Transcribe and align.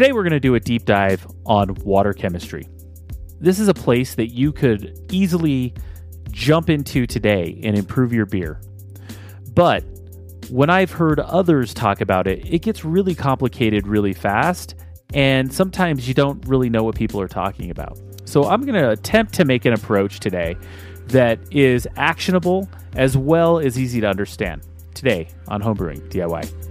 Today, 0.00 0.12
we're 0.12 0.22
going 0.22 0.32
to 0.32 0.40
do 0.40 0.54
a 0.54 0.60
deep 0.60 0.86
dive 0.86 1.26
on 1.44 1.74
water 1.84 2.14
chemistry. 2.14 2.66
This 3.38 3.60
is 3.60 3.68
a 3.68 3.74
place 3.74 4.14
that 4.14 4.28
you 4.28 4.50
could 4.50 4.98
easily 5.12 5.74
jump 6.30 6.70
into 6.70 7.06
today 7.06 7.60
and 7.62 7.76
improve 7.76 8.10
your 8.10 8.24
beer. 8.24 8.62
But 9.52 9.84
when 10.48 10.70
I've 10.70 10.90
heard 10.90 11.20
others 11.20 11.74
talk 11.74 12.00
about 12.00 12.26
it, 12.26 12.50
it 12.50 12.60
gets 12.60 12.82
really 12.82 13.14
complicated 13.14 13.86
really 13.86 14.14
fast, 14.14 14.74
and 15.12 15.52
sometimes 15.52 16.08
you 16.08 16.14
don't 16.14 16.48
really 16.48 16.70
know 16.70 16.82
what 16.82 16.94
people 16.94 17.20
are 17.20 17.28
talking 17.28 17.70
about. 17.70 18.00
So, 18.24 18.44
I'm 18.44 18.62
going 18.62 18.80
to 18.80 18.92
attempt 18.92 19.34
to 19.34 19.44
make 19.44 19.66
an 19.66 19.74
approach 19.74 20.18
today 20.18 20.56
that 21.08 21.38
is 21.50 21.86
actionable 21.96 22.70
as 22.96 23.18
well 23.18 23.58
as 23.58 23.78
easy 23.78 24.00
to 24.00 24.06
understand. 24.08 24.62
Today 24.94 25.28
on 25.48 25.60
Homebrewing 25.60 26.08
DIY. 26.08 26.70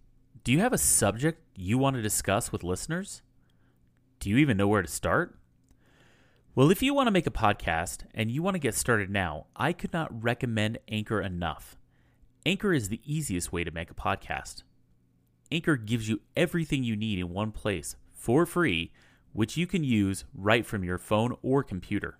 Do 0.43 0.51
you 0.51 0.59
have 0.61 0.73
a 0.73 0.77
subject 0.79 1.39
you 1.55 1.77
want 1.77 1.97
to 1.97 2.01
discuss 2.01 2.51
with 2.51 2.63
listeners? 2.63 3.21
Do 4.19 4.27
you 4.27 4.37
even 4.37 4.57
know 4.57 4.67
where 4.67 4.81
to 4.81 4.87
start? 4.87 5.37
Well, 6.55 6.71
if 6.71 6.81
you 6.81 6.95
want 6.95 7.05
to 7.05 7.11
make 7.11 7.27
a 7.27 7.31
podcast 7.31 8.05
and 8.15 8.31
you 8.31 8.41
want 8.41 8.55
to 8.55 8.59
get 8.59 8.73
started 8.73 9.11
now, 9.11 9.45
I 9.55 9.71
could 9.71 9.93
not 9.93 10.23
recommend 10.23 10.79
Anchor 10.87 11.21
enough. 11.21 11.77
Anchor 12.43 12.73
is 12.73 12.89
the 12.89 13.01
easiest 13.05 13.53
way 13.53 13.63
to 13.63 13.69
make 13.69 13.91
a 13.91 13.93
podcast. 13.93 14.63
Anchor 15.51 15.77
gives 15.77 16.09
you 16.09 16.21
everything 16.35 16.83
you 16.83 16.95
need 16.95 17.19
in 17.19 17.29
one 17.29 17.51
place 17.51 17.95
for 18.11 18.47
free, 18.47 18.91
which 19.33 19.57
you 19.57 19.67
can 19.67 19.83
use 19.83 20.25
right 20.33 20.65
from 20.65 20.83
your 20.83 20.97
phone 20.97 21.37
or 21.43 21.61
computer. 21.61 22.17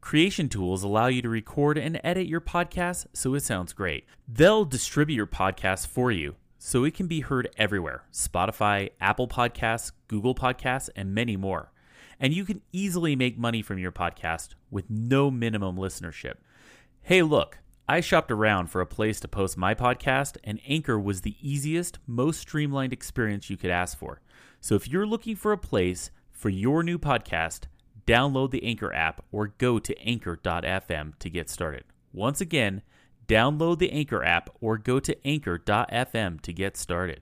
Creation 0.00 0.48
tools 0.48 0.82
allow 0.82 1.08
you 1.08 1.20
to 1.20 1.28
record 1.28 1.76
and 1.76 2.00
edit 2.02 2.26
your 2.26 2.40
podcast 2.40 3.06
so 3.12 3.34
it 3.34 3.42
sounds 3.42 3.74
great. 3.74 4.06
They'll 4.26 4.64
distribute 4.64 5.16
your 5.16 5.26
podcast 5.26 5.88
for 5.88 6.10
you 6.10 6.36
so 6.58 6.84
it 6.84 6.94
can 6.94 7.06
be 7.06 7.20
heard 7.20 7.48
everywhere 7.56 8.04
Spotify, 8.12 8.90
Apple 9.00 9.28
Podcasts, 9.28 9.92
Google 10.08 10.34
Podcasts, 10.34 10.90
and 10.96 11.14
many 11.14 11.36
more. 11.36 11.72
And 12.20 12.34
you 12.34 12.44
can 12.44 12.62
easily 12.72 13.14
make 13.14 13.38
money 13.38 13.62
from 13.62 13.78
your 13.78 13.92
podcast 13.92 14.50
with 14.70 14.90
no 14.90 15.30
minimum 15.30 15.76
listenership. 15.76 16.34
Hey, 17.00 17.22
look, 17.22 17.58
I 17.88 18.00
shopped 18.00 18.30
around 18.30 18.66
for 18.66 18.80
a 18.80 18.86
place 18.86 19.20
to 19.20 19.28
post 19.28 19.56
my 19.56 19.74
podcast, 19.74 20.36
and 20.44 20.60
Anchor 20.66 20.98
was 20.98 21.22
the 21.22 21.36
easiest, 21.40 21.98
most 22.06 22.40
streamlined 22.40 22.92
experience 22.92 23.48
you 23.48 23.56
could 23.56 23.70
ask 23.70 23.96
for. 23.96 24.20
So 24.60 24.74
if 24.74 24.88
you're 24.88 25.06
looking 25.06 25.36
for 25.36 25.52
a 25.52 25.58
place 25.58 26.10
for 26.30 26.50
your 26.50 26.82
new 26.82 26.98
podcast, 26.98 27.62
download 28.06 28.50
the 28.50 28.64
Anchor 28.64 28.92
app 28.92 29.24
or 29.32 29.54
go 29.58 29.78
to 29.78 29.98
anchor.fm 29.98 31.18
to 31.18 31.30
get 31.30 31.48
started. 31.48 31.84
Once 32.12 32.40
again, 32.40 32.82
Download 33.28 33.78
the 33.78 33.92
Anchor 33.92 34.24
app 34.24 34.48
or 34.58 34.78
go 34.78 34.98
to 35.00 35.26
anchor.fm 35.26 36.40
to 36.40 36.52
get 36.52 36.78
started. 36.78 37.20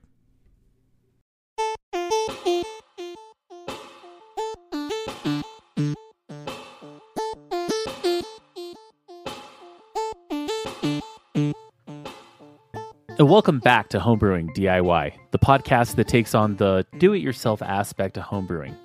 And 13.19 13.27
welcome 13.27 13.59
back 13.59 13.89
to 13.89 13.99
Homebrewing 13.99 14.55
DIY, 14.55 15.13
the 15.31 15.39
podcast 15.39 15.95
that 15.95 16.07
takes 16.07 16.33
on 16.33 16.55
the 16.55 16.85
do 16.99 17.13
it 17.13 17.17
yourself 17.17 17.61
aspect 17.61 18.15
of 18.15 18.23
homebrewing. 18.23 18.75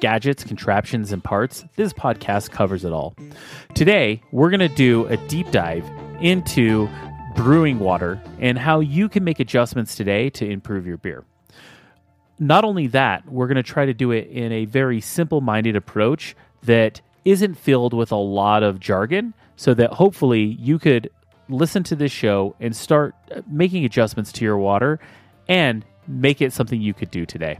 Gadgets, 0.00 0.42
contraptions, 0.42 1.12
and 1.12 1.22
parts, 1.22 1.64
this 1.76 1.92
podcast 1.92 2.50
covers 2.50 2.84
it 2.84 2.92
all. 2.92 3.14
Today, 3.74 4.22
we're 4.32 4.50
going 4.50 4.60
to 4.60 4.68
do 4.68 5.06
a 5.06 5.16
deep 5.28 5.50
dive 5.50 5.88
into 6.20 6.88
brewing 7.34 7.78
water 7.78 8.22
and 8.38 8.58
how 8.58 8.80
you 8.80 9.08
can 9.08 9.24
make 9.24 9.40
adjustments 9.40 9.96
today 9.96 10.30
to 10.30 10.48
improve 10.48 10.86
your 10.86 10.96
beer. 10.96 11.24
Not 12.38 12.64
only 12.64 12.86
that, 12.88 13.30
we're 13.30 13.46
going 13.46 13.56
to 13.56 13.62
try 13.62 13.86
to 13.86 13.94
do 13.94 14.10
it 14.10 14.28
in 14.28 14.52
a 14.52 14.64
very 14.64 15.00
simple 15.00 15.40
minded 15.40 15.76
approach 15.76 16.34
that 16.62 17.00
isn't 17.24 17.54
filled 17.54 17.94
with 17.94 18.12
a 18.12 18.16
lot 18.16 18.62
of 18.62 18.80
jargon 18.80 19.34
so 19.56 19.74
that 19.74 19.92
hopefully 19.92 20.42
you 20.42 20.78
could 20.78 21.10
listen 21.48 21.82
to 21.84 21.96
this 21.96 22.12
show 22.12 22.54
and 22.60 22.74
start 22.74 23.14
uh, 23.34 23.42
making 23.46 23.84
adjustments 23.84 24.32
to 24.32 24.44
your 24.44 24.58
water 24.58 24.98
and 25.48 25.84
make 26.08 26.40
it 26.40 26.52
something 26.52 26.80
you 26.80 26.94
could 26.94 27.10
do 27.10 27.24
today. 27.26 27.58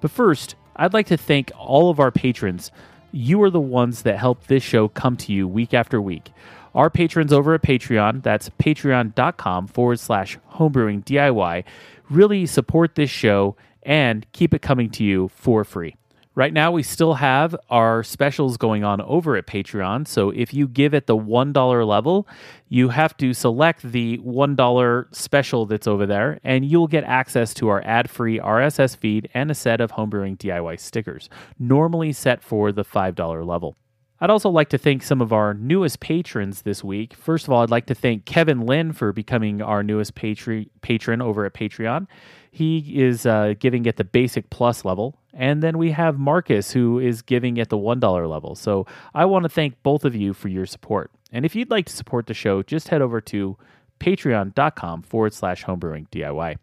But 0.00 0.10
first, 0.10 0.56
I'd 0.76 0.94
like 0.94 1.06
to 1.06 1.16
thank 1.16 1.50
all 1.56 1.90
of 1.90 2.00
our 2.00 2.10
patrons. 2.10 2.70
You 3.12 3.42
are 3.42 3.50
the 3.50 3.60
ones 3.60 4.02
that 4.02 4.18
help 4.18 4.46
this 4.46 4.62
show 4.62 4.88
come 4.88 5.16
to 5.18 5.32
you 5.32 5.46
week 5.46 5.74
after 5.74 6.00
week. 6.00 6.30
Our 6.78 6.90
patrons 6.90 7.32
over 7.32 7.54
at 7.54 7.62
Patreon, 7.62 8.22
that's 8.22 8.50
patreon.com 8.50 9.66
forward 9.66 9.98
slash 9.98 10.38
homebrewing 10.52 11.02
DIY, 11.02 11.64
really 12.08 12.46
support 12.46 12.94
this 12.94 13.10
show 13.10 13.56
and 13.82 14.24
keep 14.30 14.54
it 14.54 14.62
coming 14.62 14.88
to 14.90 15.02
you 15.02 15.26
for 15.34 15.64
free. 15.64 15.96
Right 16.36 16.52
now, 16.52 16.70
we 16.70 16.84
still 16.84 17.14
have 17.14 17.56
our 17.68 18.04
specials 18.04 18.56
going 18.58 18.84
on 18.84 19.00
over 19.00 19.34
at 19.34 19.48
Patreon. 19.48 20.06
So 20.06 20.30
if 20.30 20.54
you 20.54 20.68
give 20.68 20.94
at 20.94 21.08
the 21.08 21.16
$1 21.16 21.84
level, 21.84 22.28
you 22.68 22.90
have 22.90 23.16
to 23.16 23.34
select 23.34 23.82
the 23.82 24.18
$1 24.18 25.06
special 25.12 25.66
that's 25.66 25.88
over 25.88 26.06
there, 26.06 26.38
and 26.44 26.64
you'll 26.64 26.86
get 26.86 27.02
access 27.02 27.52
to 27.54 27.66
our 27.70 27.82
ad 27.84 28.08
free 28.08 28.38
RSS 28.38 28.96
feed 28.96 29.28
and 29.34 29.50
a 29.50 29.54
set 29.56 29.80
of 29.80 29.90
homebrewing 29.90 30.38
DIY 30.38 30.78
stickers, 30.78 31.28
normally 31.58 32.12
set 32.12 32.40
for 32.40 32.70
the 32.70 32.84
$5 32.84 33.44
level. 33.44 33.74
I'd 34.20 34.30
also 34.30 34.50
like 34.50 34.68
to 34.70 34.78
thank 34.78 35.04
some 35.04 35.20
of 35.20 35.32
our 35.32 35.54
newest 35.54 36.00
patrons 36.00 36.62
this 36.62 36.82
week. 36.82 37.14
First 37.14 37.46
of 37.46 37.52
all, 37.52 37.62
I'd 37.62 37.70
like 37.70 37.86
to 37.86 37.94
thank 37.94 38.24
Kevin 38.24 38.66
Lynn 38.66 38.92
for 38.92 39.12
becoming 39.12 39.62
our 39.62 39.82
newest 39.82 40.16
patri- 40.16 40.70
patron 40.80 41.22
over 41.22 41.44
at 41.44 41.54
Patreon. 41.54 42.08
He 42.50 43.00
is 43.00 43.26
uh, 43.26 43.54
giving 43.60 43.86
at 43.86 43.96
the 43.96 44.04
basic 44.04 44.50
plus 44.50 44.84
level. 44.84 45.16
And 45.32 45.62
then 45.62 45.78
we 45.78 45.92
have 45.92 46.18
Marcus, 46.18 46.72
who 46.72 46.98
is 46.98 47.22
giving 47.22 47.60
at 47.60 47.68
the 47.68 47.78
$1 47.78 48.28
level. 48.28 48.56
So 48.56 48.86
I 49.14 49.24
want 49.24 49.44
to 49.44 49.48
thank 49.48 49.80
both 49.84 50.04
of 50.04 50.16
you 50.16 50.34
for 50.34 50.48
your 50.48 50.66
support. 50.66 51.12
And 51.30 51.44
if 51.44 51.54
you'd 51.54 51.70
like 51.70 51.86
to 51.86 51.92
support 51.92 52.26
the 52.26 52.34
show, 52.34 52.62
just 52.62 52.88
head 52.88 53.02
over 53.02 53.20
to 53.20 53.56
patreon.com 54.00 55.02
forward 55.02 55.32
slash 55.32 55.64
homebrewing 55.64 56.08
DIY. 56.08 56.56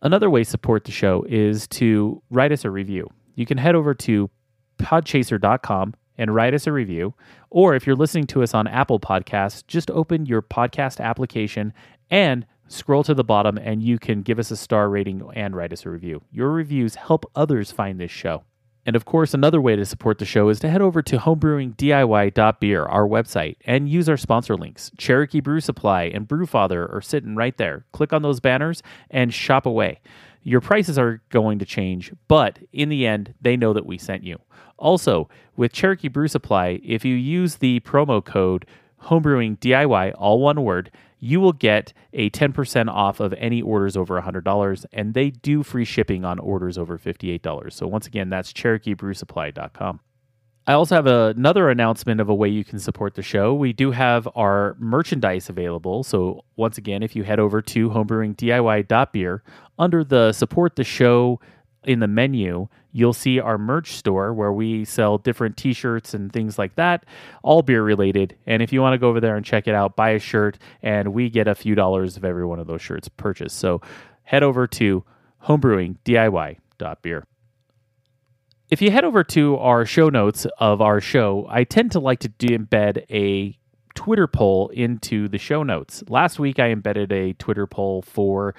Another 0.00 0.30
way 0.30 0.44
to 0.44 0.50
support 0.50 0.84
the 0.84 0.92
show 0.92 1.24
is 1.28 1.66
to 1.68 2.22
write 2.30 2.52
us 2.52 2.64
a 2.64 2.70
review. 2.70 3.10
You 3.34 3.44
can 3.44 3.58
head 3.58 3.74
over 3.74 3.94
to 3.94 4.30
podchaser.com 4.78 5.94
and 6.16 6.34
write 6.34 6.54
us 6.54 6.66
a 6.66 6.72
review. 6.72 7.14
Or 7.50 7.74
if 7.74 7.86
you're 7.86 7.96
listening 7.96 8.26
to 8.28 8.42
us 8.42 8.54
on 8.54 8.66
Apple 8.66 9.00
Podcasts, 9.00 9.66
just 9.66 9.90
open 9.90 10.26
your 10.26 10.42
podcast 10.42 11.00
application 11.00 11.72
and 12.10 12.46
scroll 12.68 13.04
to 13.04 13.14
the 13.14 13.24
bottom 13.24 13.58
and 13.58 13.82
you 13.82 13.98
can 13.98 14.22
give 14.22 14.38
us 14.38 14.50
a 14.50 14.56
star 14.56 14.88
rating 14.88 15.22
and 15.34 15.54
write 15.54 15.72
us 15.72 15.86
a 15.86 15.90
review. 15.90 16.22
Your 16.30 16.50
reviews 16.50 16.94
help 16.94 17.30
others 17.34 17.70
find 17.70 18.00
this 18.00 18.10
show. 18.10 18.44
And 18.86 18.96
of 18.96 19.06
course, 19.06 19.32
another 19.32 19.60
way 19.60 19.76
to 19.76 19.84
support 19.84 20.18
the 20.18 20.26
show 20.26 20.50
is 20.50 20.60
to 20.60 20.68
head 20.68 20.82
over 20.82 21.00
to 21.02 21.16
homebrewingdiy.beer, 21.16 22.84
our 22.84 23.08
website, 23.08 23.56
and 23.64 23.88
use 23.88 24.08
our 24.08 24.16
sponsor 24.18 24.56
links. 24.56 24.90
Cherokee 24.98 25.40
Brew 25.40 25.60
Supply 25.60 26.04
and 26.04 26.28
Brewfather 26.28 26.92
are 26.94 27.00
sitting 27.00 27.34
right 27.34 27.56
there. 27.56 27.86
Click 27.92 28.12
on 28.12 28.22
those 28.22 28.40
banners 28.40 28.82
and 29.10 29.32
shop 29.32 29.64
away. 29.64 30.00
Your 30.42 30.60
prices 30.60 30.98
are 30.98 31.22
going 31.30 31.58
to 31.60 31.64
change, 31.64 32.12
but 32.28 32.58
in 32.72 32.90
the 32.90 33.06
end, 33.06 33.32
they 33.40 33.56
know 33.56 33.72
that 33.72 33.86
we 33.86 33.96
sent 33.96 34.22
you. 34.22 34.38
Also, 34.84 35.30
with 35.56 35.72
Cherokee 35.72 36.08
Brew 36.08 36.28
Supply, 36.28 36.78
if 36.84 37.06
you 37.06 37.14
use 37.14 37.56
the 37.56 37.80
promo 37.80 38.22
code 38.22 38.66
homebrewing 39.04 39.58
DIY, 39.58 40.12
all 40.18 40.40
one 40.40 40.62
word, 40.62 40.90
you 41.18 41.40
will 41.40 41.54
get 41.54 41.94
a 42.12 42.28
10% 42.28 42.88
off 42.88 43.18
of 43.18 43.32
any 43.38 43.62
orders 43.62 43.96
over 43.96 44.20
$100, 44.20 44.84
and 44.92 45.14
they 45.14 45.30
do 45.30 45.62
free 45.62 45.86
shipping 45.86 46.22
on 46.22 46.38
orders 46.38 46.76
over 46.76 46.98
$58. 46.98 47.72
So, 47.72 47.86
once 47.86 48.06
again, 48.06 48.28
that's 48.28 48.52
CherokeeBrewSupply.com. 48.52 50.00
I 50.66 50.72
also 50.74 50.94
have 50.94 51.06
another 51.06 51.70
announcement 51.70 52.20
of 52.20 52.28
a 52.28 52.34
way 52.34 52.48
you 52.50 52.64
can 52.64 52.78
support 52.78 53.14
the 53.14 53.22
show. 53.22 53.54
We 53.54 53.72
do 53.72 53.90
have 53.90 54.28
our 54.34 54.76
merchandise 54.78 55.48
available. 55.48 56.04
So, 56.04 56.44
once 56.56 56.76
again, 56.76 57.02
if 57.02 57.16
you 57.16 57.22
head 57.22 57.40
over 57.40 57.62
to 57.62 57.88
homebrewingdiy.beer, 57.88 59.42
under 59.78 60.04
the 60.04 60.32
support 60.32 60.76
the 60.76 60.84
show 60.84 61.40
in 61.86 62.00
the 62.00 62.08
menu, 62.08 62.68
you'll 62.92 63.12
see 63.12 63.40
our 63.40 63.58
merch 63.58 63.92
store 63.92 64.32
where 64.32 64.52
we 64.52 64.84
sell 64.84 65.18
different 65.18 65.56
t 65.56 65.72
shirts 65.72 66.14
and 66.14 66.32
things 66.32 66.58
like 66.58 66.76
that, 66.76 67.04
all 67.42 67.62
beer 67.62 67.82
related. 67.82 68.36
And 68.46 68.62
if 68.62 68.72
you 68.72 68.80
want 68.80 68.94
to 68.94 68.98
go 68.98 69.08
over 69.08 69.20
there 69.20 69.36
and 69.36 69.44
check 69.44 69.66
it 69.68 69.74
out, 69.74 69.96
buy 69.96 70.10
a 70.10 70.18
shirt, 70.18 70.58
and 70.82 71.12
we 71.12 71.30
get 71.30 71.48
a 71.48 71.54
few 71.54 71.74
dollars 71.74 72.16
of 72.16 72.24
every 72.24 72.46
one 72.46 72.58
of 72.58 72.66
those 72.66 72.82
shirts 72.82 73.08
purchased. 73.08 73.58
So 73.58 73.80
head 74.22 74.42
over 74.42 74.66
to 74.68 75.04
homebrewingdiy.beer. 75.44 77.26
If 78.70 78.80
you 78.82 78.90
head 78.90 79.04
over 79.04 79.22
to 79.24 79.56
our 79.58 79.84
show 79.84 80.08
notes 80.08 80.46
of 80.58 80.80
our 80.80 81.00
show, 81.00 81.46
I 81.50 81.64
tend 81.64 81.92
to 81.92 82.00
like 82.00 82.20
to 82.20 82.28
embed 82.28 83.04
a 83.10 83.58
Twitter 83.94 84.26
poll 84.26 84.68
into 84.70 85.28
the 85.28 85.38
show 85.38 85.62
notes. 85.62 86.02
Last 86.08 86.38
week, 86.38 86.58
I 86.58 86.70
embedded 86.70 87.12
a 87.12 87.34
Twitter 87.34 87.66
poll 87.66 88.02
for 88.02 88.54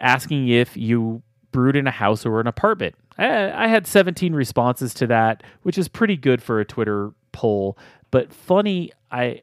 asking 0.00 0.48
if 0.48 0.76
you 0.76 1.22
brewed 1.52 1.76
in 1.76 1.86
a 1.86 1.90
house 1.90 2.26
or 2.26 2.40
an 2.40 2.46
apartment. 2.46 2.94
I, 3.18 3.68
had 3.68 3.86
17 3.86 4.34
responses 4.34 4.94
to 4.94 5.06
that, 5.08 5.42
which 5.62 5.78
is 5.78 5.86
pretty 5.86 6.16
good 6.16 6.42
for 6.42 6.60
a 6.60 6.64
Twitter 6.64 7.12
poll. 7.32 7.78
But 8.10 8.32
funny, 8.32 8.90
I 9.10 9.42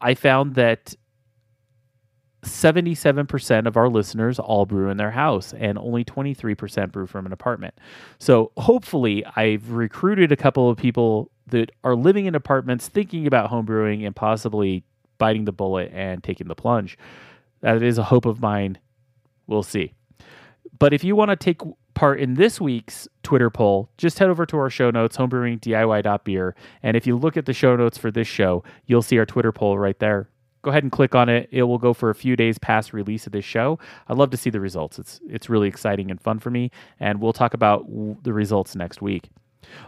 I 0.00 0.14
found 0.14 0.54
that 0.54 0.94
77% 2.42 3.66
of 3.66 3.76
our 3.76 3.88
listeners 3.88 4.38
all 4.38 4.64
brew 4.64 4.90
in 4.90 4.96
their 4.96 5.10
house 5.10 5.52
and 5.54 5.76
only 5.76 6.04
23% 6.04 6.92
brew 6.92 7.06
from 7.06 7.26
an 7.26 7.32
apartment. 7.32 7.74
So 8.18 8.52
hopefully 8.56 9.24
I've 9.36 9.72
recruited 9.72 10.30
a 10.30 10.36
couple 10.36 10.70
of 10.70 10.76
people 10.76 11.30
that 11.48 11.72
are 11.82 11.96
living 11.96 12.26
in 12.26 12.34
apartments 12.34 12.88
thinking 12.88 13.26
about 13.26 13.50
home 13.50 13.66
brewing 13.66 14.04
and 14.04 14.14
possibly 14.14 14.84
biting 15.18 15.46
the 15.46 15.52
bullet 15.52 15.90
and 15.92 16.22
taking 16.22 16.46
the 16.46 16.54
plunge. 16.54 16.96
That 17.60 17.82
is 17.82 17.98
a 17.98 18.04
hope 18.04 18.24
of 18.24 18.40
mine. 18.40 18.78
We'll 19.48 19.64
see. 19.64 19.94
But 20.78 20.92
if 20.92 21.04
you 21.04 21.14
want 21.16 21.30
to 21.30 21.36
take 21.36 21.60
part 21.94 22.20
in 22.20 22.34
this 22.34 22.60
week's 22.60 23.08
Twitter 23.22 23.50
poll, 23.50 23.90
just 23.98 24.18
head 24.18 24.28
over 24.28 24.46
to 24.46 24.56
our 24.58 24.70
show 24.70 24.90
notes, 24.90 25.16
homebrewingdiy.beer. 25.16 26.54
And 26.82 26.96
if 26.96 27.06
you 27.06 27.16
look 27.16 27.36
at 27.36 27.46
the 27.46 27.52
show 27.52 27.76
notes 27.76 27.98
for 27.98 28.10
this 28.10 28.28
show, 28.28 28.62
you'll 28.86 29.02
see 29.02 29.18
our 29.18 29.26
Twitter 29.26 29.52
poll 29.52 29.78
right 29.78 29.98
there. 29.98 30.28
Go 30.62 30.70
ahead 30.70 30.82
and 30.82 30.92
click 30.92 31.14
on 31.14 31.28
it. 31.28 31.48
It 31.52 31.62
will 31.64 31.78
go 31.78 31.94
for 31.94 32.10
a 32.10 32.14
few 32.14 32.36
days 32.36 32.58
past 32.58 32.92
release 32.92 33.26
of 33.26 33.32
this 33.32 33.44
show. 33.44 33.78
I'd 34.08 34.16
love 34.16 34.30
to 34.30 34.36
see 34.36 34.50
the 34.50 34.60
results. 34.60 34.98
It's 34.98 35.20
it's 35.28 35.48
really 35.48 35.68
exciting 35.68 36.10
and 36.10 36.20
fun 36.20 36.40
for 36.40 36.50
me, 36.50 36.72
and 36.98 37.20
we'll 37.20 37.32
talk 37.32 37.54
about 37.54 37.86
the 38.24 38.32
results 38.32 38.74
next 38.74 39.00
week. 39.00 39.30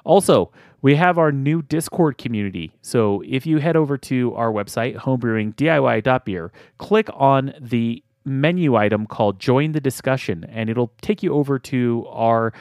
Also, 0.05 0.53
we 0.83 0.95
have 0.95 1.19
our 1.19 1.33
new 1.33 1.63
Discord 1.63 2.19
community. 2.19 2.73
So 2.83 3.23
if 3.27 3.47
you 3.47 3.59
head 3.59 3.77
over 3.77 3.99
to 3.99 4.35
our 4.35 4.53
website, 4.53 4.97
homebrewingdiy.beer, 4.97 6.53
click 6.79 7.09
on 7.15 7.55
the 7.61 8.03
menu 8.25 8.77
item 8.77 9.07
called 9.07 9.39
Join 9.39 9.73
the 9.73 9.81
Discussion, 9.81 10.45
and 10.45 10.69
it'll 10.69 10.93
take 11.01 11.23
you 11.23 11.35
over 11.35 11.59
to 11.59 12.07
our 12.09 12.53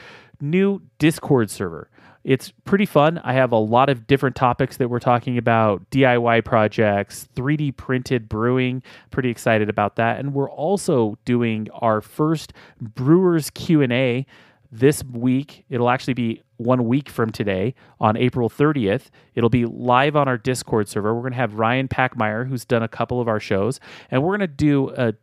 new 0.41 0.81
Discord 0.97 1.49
server. 1.49 1.89
It's 2.23 2.51
pretty 2.65 2.85
fun. 2.85 3.19
I 3.23 3.33
have 3.33 3.51
a 3.51 3.57
lot 3.57 3.89
of 3.89 4.05
different 4.05 4.35
topics 4.35 4.77
that 4.77 4.89
we're 4.89 4.99
talking 4.99 5.37
about 5.37 5.89
DIY 5.89 6.43
projects, 6.43 7.29
3D 7.35 7.77
printed 7.77 8.27
brewing. 8.27 8.83
Pretty 9.09 9.29
excited 9.29 9.69
about 9.69 9.95
that. 9.95 10.19
And 10.19 10.33
we're 10.33 10.49
also 10.49 11.17
doing 11.23 11.69
our 11.73 12.01
first 12.01 12.51
Brewers 12.81 13.49
Q&A 13.51 14.25
this 14.71 15.03
week. 15.05 15.65
It'll 15.69 15.89
actually 15.89 16.13
be 16.13 16.43
one 16.57 16.85
week 16.87 17.09
from 17.09 17.31
today 17.31 17.73
on 18.01 18.17
April 18.17 18.49
30th. 18.49 19.05
It'll 19.33 19.49
be 19.49 19.65
live 19.65 20.15
on 20.15 20.27
our 20.27 20.37
Discord 20.37 20.89
server. 20.89 21.15
We're 21.15 21.21
going 21.21 21.31
to 21.31 21.37
have 21.37 21.55
Ryan 21.55 21.87
Packmeyer, 21.87 22.47
who's 22.47 22.65
done 22.65 22.83
a 22.83 22.87
couple 22.89 23.21
of 23.21 23.27
our 23.27 23.39
shows, 23.39 23.79
and 24.11 24.21
we're 24.21 24.37
going 24.37 24.41
to 24.41 24.55
do 24.55 24.89
a 24.91 25.13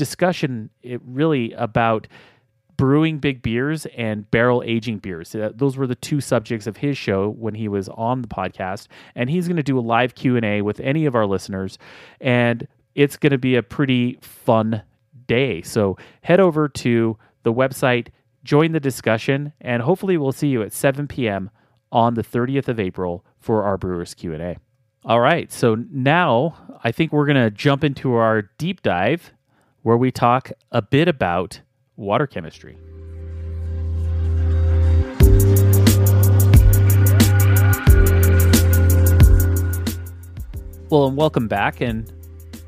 discussion 0.00 0.70
it 0.82 1.00
really 1.04 1.52
about 1.52 2.08
brewing 2.78 3.18
big 3.18 3.42
beers 3.42 3.84
and 3.94 4.30
barrel 4.30 4.62
aging 4.64 4.96
beers. 4.96 5.36
Those 5.54 5.76
were 5.76 5.86
the 5.86 5.94
two 5.94 6.22
subjects 6.22 6.66
of 6.66 6.78
his 6.78 6.96
show 6.96 7.28
when 7.28 7.54
he 7.54 7.68
was 7.68 7.90
on 7.90 8.22
the 8.22 8.28
podcast, 8.28 8.86
and 9.14 9.28
he's 9.28 9.46
going 9.46 9.58
to 9.58 9.62
do 9.62 9.78
a 9.78 9.80
live 9.80 10.14
Q 10.14 10.36
and 10.36 10.46
A 10.46 10.62
with 10.62 10.80
any 10.80 11.04
of 11.04 11.14
our 11.14 11.26
listeners, 11.26 11.76
and 12.22 12.66
it's 12.94 13.18
going 13.18 13.32
to 13.32 13.38
be 13.38 13.54
a 13.56 13.62
pretty 13.62 14.18
fun 14.22 14.82
day. 15.26 15.60
So 15.60 15.98
head 16.22 16.40
over 16.40 16.68
to 16.68 17.18
the 17.42 17.52
website, 17.52 18.08
join 18.44 18.72
the 18.72 18.80
discussion, 18.80 19.52
and 19.60 19.82
hopefully 19.82 20.16
we'll 20.16 20.32
see 20.32 20.48
you 20.48 20.62
at 20.62 20.72
7 20.72 21.06
p.m. 21.06 21.50
on 21.92 22.14
the 22.14 22.24
30th 22.24 22.68
of 22.68 22.80
April 22.80 23.26
for 23.38 23.62
our 23.64 23.76
Brewers 23.76 24.14
Q 24.14 24.32
and 24.32 24.42
A. 24.42 24.56
All 25.04 25.20
right, 25.20 25.52
so 25.52 25.76
now 25.90 26.78
I 26.82 26.92
think 26.92 27.12
we're 27.12 27.26
going 27.26 27.44
to 27.44 27.50
jump 27.50 27.84
into 27.84 28.14
our 28.14 28.42
deep 28.56 28.80
dive 28.80 29.34
where 29.82 29.96
we 29.96 30.10
talk 30.10 30.50
a 30.72 30.82
bit 30.82 31.08
about 31.08 31.60
water 31.96 32.26
chemistry. 32.26 32.76
Well, 40.90 41.06
and 41.06 41.16
welcome 41.16 41.46
back. 41.46 41.80
And 41.80 42.12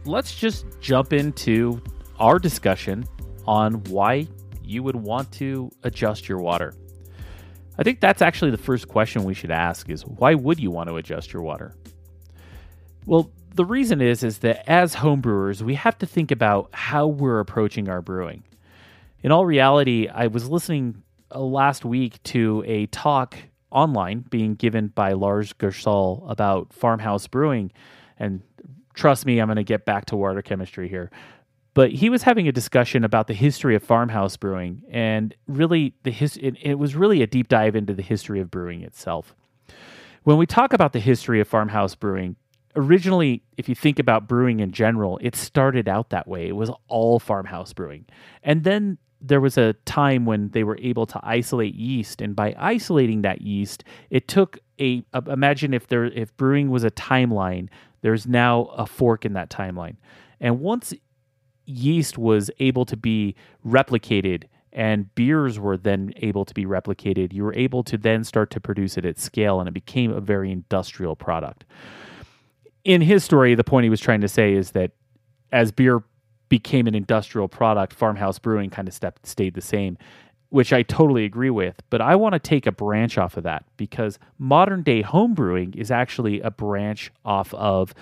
let's 0.05 0.35
just 0.35 0.65
jump 0.81 1.13
into 1.13 1.83
our 2.21 2.39
discussion 2.39 3.05
on 3.47 3.83
why 3.85 4.29
you 4.63 4.83
would 4.85 4.95
want 4.95 5.33
to 5.33 5.71
adjust 5.83 6.29
your 6.29 6.39
water. 6.39 6.73
I 7.79 7.83
think 7.83 8.01
that's 8.01 8.23
actually 8.23 8.53
the 8.53 8.59
first 8.59 8.87
question 8.87 9.25
we 9.25 9.35
should 9.35 9.51
ask 9.51 9.91
is 9.91 10.07
why 10.07 10.35
would 10.35 10.61
you 10.61 10.71
want 10.71 10.89
to 10.89 10.97
adjust 10.99 11.33
your 11.33 11.43
water? 11.43 11.75
Well, 13.07 13.31
the 13.55 13.65
reason 13.65 14.01
is 14.01 14.23
is 14.23 14.39
that 14.39 14.69
as 14.69 14.97
homebrewers, 14.97 15.63
we 15.63 15.75
have 15.75 15.99
to 15.99 16.07
think 16.07 16.31
about 16.31 16.71
how 16.73 17.07
we're 17.07 17.41
approaching 17.41 17.89
our 17.89 18.01
brewing. 18.01 18.45
In 19.23 19.33
all 19.33 19.45
reality, 19.45 20.09
I 20.09 20.29
was 20.29 20.49
listening 20.49 21.03
uh, 21.35 21.41
last 21.41 21.85
week 21.85 22.23
to 22.25 22.65
a 22.67 22.87
talk 22.87 23.37
online 23.71 24.25
being 24.31 24.55
given 24.55 24.89
by 24.89 25.13
Lars 25.13 25.53
Garshol 25.53 26.31
about 26.31 26.73
farmhouse 26.73 27.27
brewing. 27.27 27.73
And 28.19 28.43
trust 28.95 29.27
me, 29.27 29.39
I'm 29.39 29.49
going 29.49 29.57
to 29.57 29.65
get 29.65 29.85
back 29.85 30.07
to 30.07 30.17
water 30.17 30.43
chemistry 30.43 30.89
here. 30.89 31.11
But 31.75 31.91
he 31.91 32.11
was 32.11 32.23
having 32.23 32.49
a 32.49 32.53
discussion 32.53 33.03
about 33.03 33.29
the 33.29 33.35
history 33.35 33.75
of 33.75 33.83
farmhouse 33.83 34.37
brewing 34.37 34.83
and 34.91 35.35
really 35.49 35.95
the 36.03 36.11
his 36.11 36.37
it, 36.37 36.57
it, 36.61 36.75
was 36.79 36.95
really 36.95 37.23
a 37.23 37.27
deep 37.27 37.49
dive 37.49 37.75
into 37.75 37.95
the 37.95 38.03
history 38.03 38.41
of 38.41 38.51
brewing 38.51 38.83
itself. 38.83 39.35
When 40.25 40.37
we 40.37 40.47
talk 40.47 40.75
about 40.75 40.93
the 40.93 41.01
history 41.01 41.41
of 41.41 41.49
farmhouse 41.49 41.95
brewing 41.95 42.37
originally 42.77 43.43
if 43.57 43.69
you 43.69 43.75
think 43.75 43.99
about 43.99 44.27
brewing 44.27 44.61
in 44.61 44.73
general 44.73 45.19
it 45.23 45.37
started 45.37 45.89
out 45.89 46.11
that 46.11 46.27
way. 46.27 46.49
It 46.49 46.57
was 46.57 46.71
all 46.89 47.19
farmhouse 47.19 47.73
brewing. 47.73 48.07
And 48.43 48.65
then 48.65 48.99
there 49.21 49.41
was 49.41 49.57
a 49.57 49.75
time 49.85 50.25
when 50.25 50.49
they 50.51 50.65
were 50.65 50.79
able 50.81 51.07
to 51.07 51.21
isolate 51.23 51.75
yeast 51.75 52.21
and 52.21 52.35
by 52.35 52.55
isolating 52.59 53.23
that 53.23 53.41
yeast 53.41 53.85
it 54.11 54.27
took 54.27 54.59
a, 54.81 55.05
imagine 55.29 55.73
if 55.73 55.87
there 55.87 56.07
if 56.07 56.37
brewing 56.37 56.71
was 56.71 56.83
a 56.83 56.91
timeline 56.91 57.69
there's 58.03 58.27
now 58.27 58.65
a 58.77 58.85
fork 58.85 59.25
in 59.25 59.33
that 59.33 59.49
timeline. 59.49 59.97
And 60.41 60.61
once 60.61 60.93
yeast 61.65 62.19
was 62.19 62.51
able 62.59 62.85
to 62.85 62.97
be 62.97 63.35
replicated 63.65 64.45
and 64.73 65.15
beers 65.15 65.59
were 65.59 65.77
then 65.77 66.13
able 66.17 66.45
to 66.45 66.55
be 66.55 66.67
replicated, 66.67 67.33
you 67.33 67.45
were 67.45 67.55
able 67.55 67.83
to 67.85 67.97
then 67.97 68.25
start 68.25 68.51
to 68.51 68.61
produce 68.61 68.97
it 68.97 69.05
at 69.05 69.19
scale 69.19 69.61
and 69.61 69.69
it 69.69 69.73
became 69.73 70.11
a 70.13 70.21
very 70.21 70.51
industrial 70.51 71.15
product. 71.15 71.65
In 72.85 73.01
his 73.01 73.23
story, 73.23 73.55
the 73.55 73.65
point 73.65 73.85
he 73.85 73.91
was 73.91 74.01
trying 74.01 74.23
to 74.23 74.29
say 74.29 74.55
is 74.55 74.73
that 74.73 74.93
as 75.53 75.71
beer 75.71 76.03
became 76.49 76.87
an 76.87 76.95
industrial 76.95 77.49
product, 77.49 77.93
farmhouse 77.93 78.39
brewing 78.39 78.71
kind 78.71 78.89
of 78.89 78.95
stepped, 78.95 79.27
stayed 79.27 79.55
the 79.55 79.61
same, 79.61 79.97
which 80.49 80.73
I 80.73 80.83
totally 80.83 81.25
agree 81.25 81.51
with. 81.51 81.81
But 81.91 82.01
I 82.01 82.17
want 82.17 82.35
to 82.35 82.39
take 82.39 82.67
a 82.67 82.73
branch 82.73 83.19
off 83.19 83.37
of 83.37 83.45
that 83.45 83.65
because 83.77 84.19
modern 84.39 84.83
day 84.83 85.03
home 85.03 85.35
brewing 85.35 85.75
is 85.75 85.91
actually 85.91 86.41
a 86.41 86.51
branch 86.51 87.13
off 87.25 87.55
of 87.55 87.95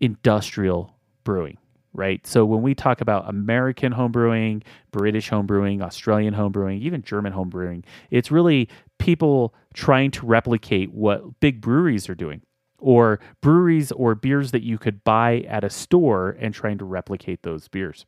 industrial 0.00 0.96
brewing 1.24 1.58
right? 1.94 2.26
So 2.26 2.44
when 2.44 2.62
we 2.62 2.74
talk 2.74 3.00
about 3.00 3.28
American 3.28 3.92
homebrewing, 3.92 4.62
British 4.90 5.30
homebrewing, 5.30 5.82
Australian 5.82 6.34
homebrewing, 6.34 6.80
even 6.80 7.02
German 7.02 7.32
homebrewing, 7.32 7.84
it's 8.10 8.30
really 8.30 8.68
people 8.98 9.54
trying 9.74 10.10
to 10.12 10.26
replicate 10.26 10.92
what 10.92 11.40
big 11.40 11.60
breweries 11.60 12.08
are 12.08 12.14
doing 12.14 12.40
or 12.82 13.20
breweries 13.40 13.92
or 13.92 14.14
beers 14.14 14.50
that 14.50 14.62
you 14.62 14.76
could 14.76 15.02
buy 15.04 15.40
at 15.48 15.64
a 15.64 15.70
store 15.70 16.36
and 16.38 16.52
trying 16.52 16.78
to 16.78 16.84
replicate 16.84 17.42
those 17.42 17.68
beers. 17.68 18.04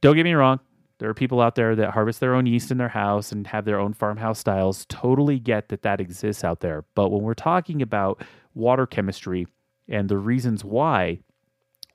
Don't 0.00 0.14
get 0.14 0.24
me 0.24 0.34
wrong, 0.34 0.60
there 0.98 1.08
are 1.08 1.14
people 1.14 1.40
out 1.40 1.54
there 1.54 1.74
that 1.76 1.90
harvest 1.90 2.20
their 2.20 2.34
own 2.34 2.46
yeast 2.46 2.70
in 2.70 2.78
their 2.78 2.88
house 2.88 3.32
and 3.32 3.46
have 3.46 3.64
their 3.64 3.80
own 3.80 3.94
farmhouse 3.94 4.38
styles. 4.38 4.84
Totally 4.88 5.38
get 5.38 5.68
that 5.68 5.82
that 5.82 6.00
exists 6.00 6.44
out 6.44 6.60
there. 6.60 6.84
But 6.94 7.10
when 7.10 7.22
we're 7.22 7.34
talking 7.34 7.82
about 7.82 8.22
water 8.54 8.86
chemistry 8.86 9.46
and 9.88 10.08
the 10.08 10.18
reasons 10.18 10.64
why, 10.64 11.20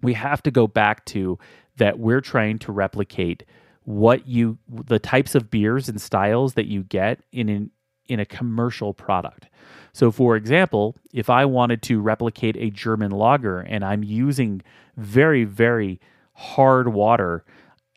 we 0.02 0.14
have 0.14 0.42
to 0.44 0.52
go 0.52 0.68
back 0.68 1.06
to 1.06 1.38
that 1.78 2.00
we're 2.00 2.22
trying 2.22 2.60
to 2.60 2.72
replicate 2.72 3.44
what 3.86 4.26
you 4.28 4.58
the 4.70 5.00
types 5.00 5.36
of 5.36 5.52
beers 5.52 5.90
and 5.90 6.00
styles 6.00 6.54
that 6.54 6.68
you 6.68 6.84
get 6.84 7.20
in 7.34 7.50
an, 7.50 7.72
in 8.08 8.20
a 8.20 8.26
commercial 8.26 8.94
product. 8.94 9.48
So 9.94 10.12
for 10.12 10.36
example, 10.36 10.96
if 11.14 11.30
I 11.30 11.46
wanted 11.46 11.82
to 11.84 12.02
replicate 12.02 12.58
a 12.58 12.70
German 12.70 13.12
lager 13.12 13.60
and 13.60 13.84
I'm 13.84 14.04
using 14.04 14.62
very 14.98 15.44
very 15.44 16.00
hard 16.34 16.88
water, 16.94 17.46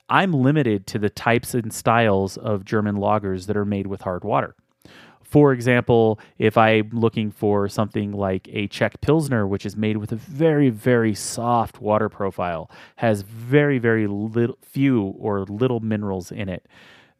I'm 0.08 0.32
limited 0.32 0.86
to 0.88 0.98
the 0.98 1.10
types 1.10 1.54
and 1.54 1.72
styles 1.72 2.36
of 2.36 2.64
German 2.64 2.96
lagers 2.96 3.46
that 3.46 3.56
are 3.56 3.64
made 3.64 3.86
with 3.86 4.02
hard 4.02 4.24
water. 4.24 4.54
For 5.22 5.52
example, 5.52 6.20
if 6.38 6.56
I'm 6.56 6.90
looking 6.92 7.32
for 7.32 7.68
something 7.68 8.12
like 8.12 8.48
a 8.52 8.68
Czech 8.68 9.00
Pilsner, 9.00 9.44
which 9.46 9.66
is 9.66 9.76
made 9.76 9.96
with 9.96 10.12
a 10.12 10.16
very, 10.16 10.70
very 10.70 11.14
soft 11.14 11.80
water 11.80 12.08
profile, 12.08 12.70
has 12.96 13.22
very, 13.22 13.78
very 13.78 14.06
little, 14.06 14.56
few 14.62 15.02
or 15.18 15.40
little 15.46 15.80
minerals 15.80 16.30
in 16.30 16.48
it, 16.48 16.66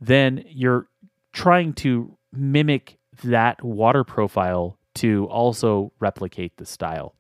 then 0.00 0.44
you're 0.48 0.86
trying 1.32 1.72
to 1.72 2.15
mimic 2.32 2.98
that 3.22 3.62
water 3.62 4.04
profile 4.04 4.78
to 4.94 5.26
also 5.26 5.92
replicate 6.00 6.56
the 6.56 6.66
style. 6.66 7.14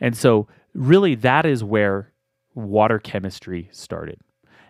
And 0.00 0.16
so, 0.16 0.48
really, 0.74 1.14
that 1.16 1.46
is 1.46 1.62
where 1.62 2.12
water 2.54 2.98
chemistry 2.98 3.68
started. 3.72 4.20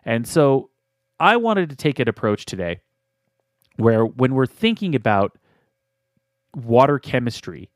And 0.05 0.27
so, 0.27 0.71
I 1.19 1.37
wanted 1.37 1.71
to 1.71 1.77
take 1.77 1.99
an 1.99 2.09
approach 2.09 2.47
today 2.47 2.81
where 3.77 4.05
when 4.05 4.35
we're 4.35 4.47
thinking 4.47 4.95
about 4.95 5.39
water 6.55 6.99
chemistry, 6.99 7.71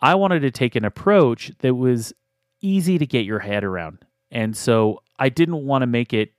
I 0.00 0.14
wanted 0.14 0.40
to 0.40 0.50
take 0.50 0.76
an 0.76 0.84
approach 0.84 1.52
that 1.60 1.74
was 1.74 2.12
easy 2.60 2.98
to 2.98 3.06
get 3.06 3.24
your 3.24 3.38
head 3.38 3.64
around. 3.64 3.98
And 4.30 4.56
so 4.56 5.02
I 5.18 5.28
didn't 5.28 5.64
want 5.64 5.82
to 5.82 5.86
make 5.86 6.12
it 6.12 6.32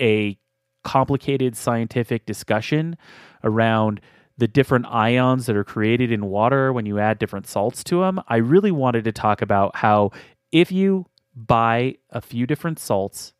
a 0.00 0.38
complicated 0.84 1.56
scientific 1.56 2.26
discussion 2.26 2.96
around 3.46 4.00
the 4.38 4.48
different 4.48 4.84
ions 4.86 5.46
that 5.46 5.56
are 5.56 5.64
created 5.64 6.12
in 6.12 6.26
water 6.26 6.72
when 6.72 6.84
you 6.84 6.98
add 6.98 7.18
different 7.18 7.46
salts 7.46 7.82
to 7.84 8.00
them. 8.00 8.20
I 8.28 8.36
really 8.36 8.70
wanted 8.70 9.04
to 9.04 9.12
talk 9.12 9.40
about 9.40 9.76
how 9.76 10.10
if 10.52 10.70
you 10.70 11.06
buy 11.34 11.96
a 12.10 12.20
few 12.20 12.46
different 12.46 12.78
salts 12.78 13.32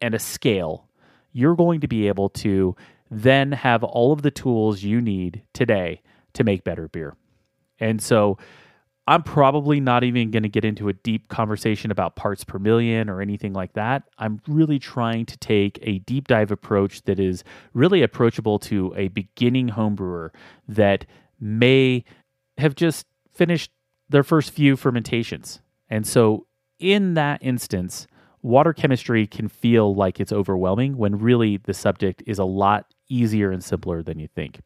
and 0.00 0.14
a 0.14 0.18
scale, 0.18 0.88
you're 1.32 1.56
going 1.56 1.80
to 1.80 1.88
be 1.88 2.06
able 2.06 2.28
to 2.28 2.76
then 3.10 3.52
have 3.52 3.82
all 3.82 4.12
of 4.12 4.22
the 4.22 4.30
tools 4.30 4.82
you 4.84 5.00
need 5.00 5.42
today 5.52 6.00
to 6.34 6.44
make 6.44 6.62
better 6.62 6.86
beer. 6.88 7.16
And 7.80 8.00
so 8.00 8.38
I'm 9.10 9.24
probably 9.24 9.80
not 9.80 10.04
even 10.04 10.30
going 10.30 10.44
to 10.44 10.48
get 10.48 10.64
into 10.64 10.88
a 10.88 10.92
deep 10.92 11.26
conversation 11.26 11.90
about 11.90 12.14
parts 12.14 12.44
per 12.44 12.60
million 12.60 13.10
or 13.10 13.20
anything 13.20 13.52
like 13.52 13.72
that. 13.72 14.04
I'm 14.18 14.40
really 14.46 14.78
trying 14.78 15.26
to 15.26 15.36
take 15.36 15.80
a 15.82 15.98
deep 15.98 16.28
dive 16.28 16.52
approach 16.52 17.02
that 17.02 17.18
is 17.18 17.42
really 17.74 18.04
approachable 18.04 18.60
to 18.60 18.94
a 18.96 19.08
beginning 19.08 19.70
homebrewer 19.70 20.30
that 20.68 21.06
may 21.40 22.04
have 22.56 22.76
just 22.76 23.04
finished 23.34 23.72
their 24.08 24.22
first 24.22 24.52
few 24.52 24.76
fermentations. 24.76 25.60
And 25.88 26.06
so 26.06 26.46
in 26.78 27.14
that 27.14 27.42
instance, 27.42 28.06
water 28.42 28.72
chemistry 28.72 29.26
can 29.26 29.48
feel 29.48 29.92
like 29.92 30.20
it's 30.20 30.32
overwhelming 30.32 30.96
when 30.96 31.18
really 31.18 31.56
the 31.56 31.74
subject 31.74 32.22
is 32.28 32.38
a 32.38 32.44
lot 32.44 32.86
easier 33.08 33.50
and 33.50 33.64
simpler 33.64 34.04
than 34.04 34.20
you 34.20 34.28
think. 34.28 34.60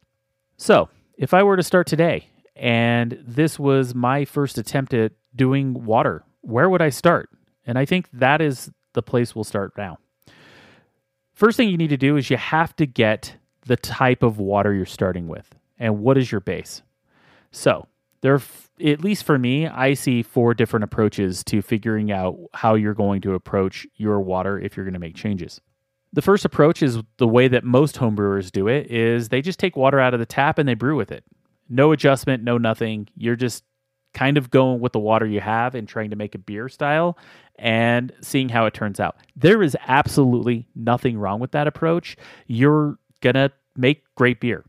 So, 0.55 0.89
if 1.17 1.33
I 1.33 1.41
were 1.41 1.57
to 1.57 1.63
start 1.63 1.87
today 1.87 2.27
and 2.55 3.17
this 3.25 3.59
was 3.59 3.93
my 3.93 4.25
first 4.25 4.57
attempt 4.57 4.93
at 4.93 5.13
doing 5.35 5.85
water, 5.85 6.23
where 6.41 6.69
would 6.69 6.81
I 6.81 6.89
start? 6.89 7.29
And 7.65 7.77
I 7.77 7.85
think 7.85 8.07
that 8.13 8.41
is 8.41 8.71
the 8.93 9.01
place 9.01 9.35
we'll 9.35 9.43
start 9.43 9.73
now. 9.77 9.97
First 11.33 11.57
thing 11.57 11.69
you 11.69 11.77
need 11.77 11.89
to 11.89 11.97
do 11.97 12.15
is 12.15 12.29
you 12.29 12.37
have 12.37 12.75
to 12.77 12.85
get 12.85 13.35
the 13.65 13.75
type 13.75 14.23
of 14.23 14.39
water 14.39 14.73
you're 14.73 14.85
starting 14.85 15.27
with 15.27 15.53
and 15.77 15.99
what 15.99 16.17
is 16.17 16.31
your 16.31 16.41
base. 16.41 16.81
So, 17.51 17.87
there 18.21 18.39
at 18.83 19.03
least 19.03 19.23
for 19.23 19.37
me, 19.37 19.67
I 19.67 19.93
see 19.93 20.23
four 20.23 20.53
different 20.53 20.83
approaches 20.83 21.43
to 21.45 21.61
figuring 21.61 22.11
out 22.11 22.37
how 22.53 22.75
you're 22.75 22.93
going 22.93 23.21
to 23.21 23.33
approach 23.33 23.87
your 23.95 24.19
water 24.19 24.59
if 24.59 24.75
you're 24.75 24.85
going 24.85 24.93
to 24.93 24.99
make 24.99 25.15
changes. 25.15 25.61
The 26.11 26.21
first 26.21 26.45
approach 26.45 26.81
is 26.81 26.99
the 27.17 27.27
way 27.27 27.47
that 27.47 27.63
most 27.63 27.97
homebrewers 27.97 28.51
do 28.51 28.67
it 28.67 28.89
is 28.89 29.29
they 29.29 29.41
just 29.41 29.59
take 29.59 29.75
water 29.75 29.99
out 29.99 30.13
of 30.13 30.19
the 30.19 30.25
tap 30.25 30.57
and 30.57 30.67
they 30.67 30.73
brew 30.73 30.95
with 30.95 31.11
it. 31.11 31.23
No 31.69 31.91
adjustment, 31.91 32.43
no 32.43 32.57
nothing. 32.57 33.07
You're 33.15 33.35
just 33.35 33.63
kind 34.13 34.37
of 34.37 34.49
going 34.49 34.79
with 34.79 34.93
the 34.93 34.99
water 34.99 35.25
you 35.25 35.41
have 35.41 35.75
and 35.75 35.87
trying 35.87 36.09
to 36.09 36.15
make 36.15 36.35
a 36.35 36.39
beer 36.39 36.69
style 36.69 37.17
and 37.57 38.13
seeing 38.21 38.49
how 38.49 38.65
it 38.65 38.73
turns 38.73 38.99
out. 38.99 39.17
There 39.35 39.61
is 39.61 39.75
absolutely 39.87 40.67
nothing 40.75 41.17
wrong 41.17 41.39
with 41.39 41.51
that 41.51 41.67
approach. 41.67 42.15
You're 42.47 42.97
going 43.21 43.35
to 43.35 43.51
make 43.75 44.03
great 44.15 44.39
beer. 44.39 44.63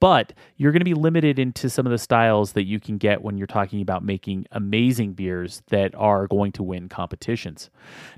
But 0.00 0.32
you're 0.56 0.72
going 0.72 0.80
to 0.80 0.84
be 0.84 0.94
limited 0.94 1.38
into 1.38 1.68
some 1.68 1.86
of 1.86 1.92
the 1.92 1.98
styles 1.98 2.52
that 2.52 2.64
you 2.64 2.80
can 2.80 2.98
get 2.98 3.22
when 3.22 3.36
you're 3.36 3.46
talking 3.46 3.80
about 3.80 4.04
making 4.04 4.46
amazing 4.52 5.12
beers 5.12 5.62
that 5.68 5.94
are 5.94 6.26
going 6.26 6.52
to 6.52 6.62
win 6.62 6.88
competitions. 6.88 7.70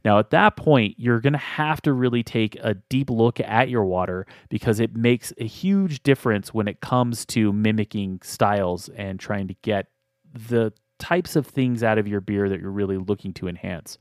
Now, 0.04 0.18
at 0.18 0.30
that 0.30 0.56
point, 0.56 0.94
you're 0.98 1.20
going 1.20 1.32
to 1.32 1.38
have 1.38 1.82
to 1.82 1.92
really 1.92 2.22
take 2.22 2.56
a 2.62 2.74
deep 2.74 3.10
look 3.10 3.40
at 3.40 3.68
your 3.68 3.84
water 3.84 4.26
because 4.48 4.80
it 4.80 4.96
makes 4.96 5.32
a 5.38 5.46
huge 5.46 6.02
difference 6.02 6.54
when 6.54 6.68
it 6.68 6.80
comes 6.80 7.24
to 7.26 7.52
mimicking 7.52 8.20
styles 8.22 8.88
and 8.90 9.18
trying 9.18 9.48
to 9.48 9.54
get 9.62 9.88
the 10.32 10.72
types 10.98 11.36
of 11.36 11.46
things 11.46 11.82
out 11.82 11.98
of 11.98 12.08
your 12.08 12.20
beer 12.20 12.48
that 12.48 12.60
you're 12.60 12.70
really 12.70 12.98
looking 12.98 13.32
to 13.34 13.48
enhance. 13.48 13.98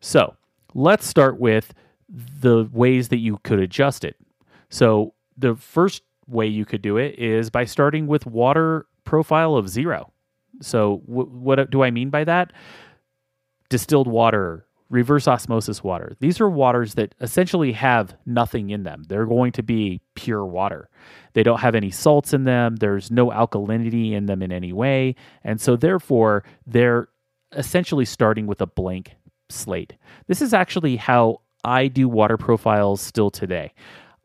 So, 0.00 0.36
let's 0.74 1.06
start 1.06 1.38
with 1.38 1.74
the 2.08 2.68
ways 2.72 3.08
that 3.08 3.18
you 3.18 3.38
could 3.42 3.60
adjust 3.60 4.04
it. 4.04 4.16
So, 4.68 5.14
the 5.36 5.54
first 5.56 6.02
way 6.30 6.46
you 6.46 6.64
could 6.64 6.82
do 6.82 6.96
it 6.96 7.18
is 7.18 7.50
by 7.50 7.64
starting 7.64 8.06
with 8.06 8.26
water 8.26 8.86
profile 9.04 9.56
of 9.56 9.68
zero. 9.68 10.12
So, 10.62 11.02
w- 11.06 11.28
what 11.28 11.70
do 11.70 11.82
I 11.82 11.90
mean 11.90 12.10
by 12.10 12.24
that? 12.24 12.52
Distilled 13.68 14.06
water, 14.06 14.66
reverse 14.88 15.28
osmosis 15.28 15.82
water. 15.82 16.16
These 16.20 16.40
are 16.40 16.50
waters 16.50 16.94
that 16.94 17.14
essentially 17.20 17.72
have 17.72 18.14
nothing 18.26 18.70
in 18.70 18.82
them. 18.82 19.04
They're 19.08 19.26
going 19.26 19.52
to 19.52 19.62
be 19.62 20.00
pure 20.14 20.44
water. 20.44 20.88
They 21.32 21.42
don't 21.42 21.60
have 21.60 21.74
any 21.74 21.90
salts 21.90 22.32
in 22.32 22.44
them, 22.44 22.76
there's 22.76 23.10
no 23.10 23.30
alkalinity 23.30 24.12
in 24.12 24.26
them 24.26 24.42
in 24.42 24.52
any 24.52 24.72
way. 24.72 25.14
And 25.44 25.60
so, 25.60 25.76
therefore, 25.76 26.44
they're 26.66 27.08
essentially 27.52 28.04
starting 28.04 28.46
with 28.46 28.60
a 28.60 28.66
blank 28.66 29.16
slate. 29.48 29.94
This 30.26 30.42
is 30.42 30.54
actually 30.54 30.96
how 30.96 31.40
I 31.64 31.88
do 31.88 32.08
water 32.08 32.36
profiles 32.36 33.00
still 33.00 33.30
today. 33.30 33.72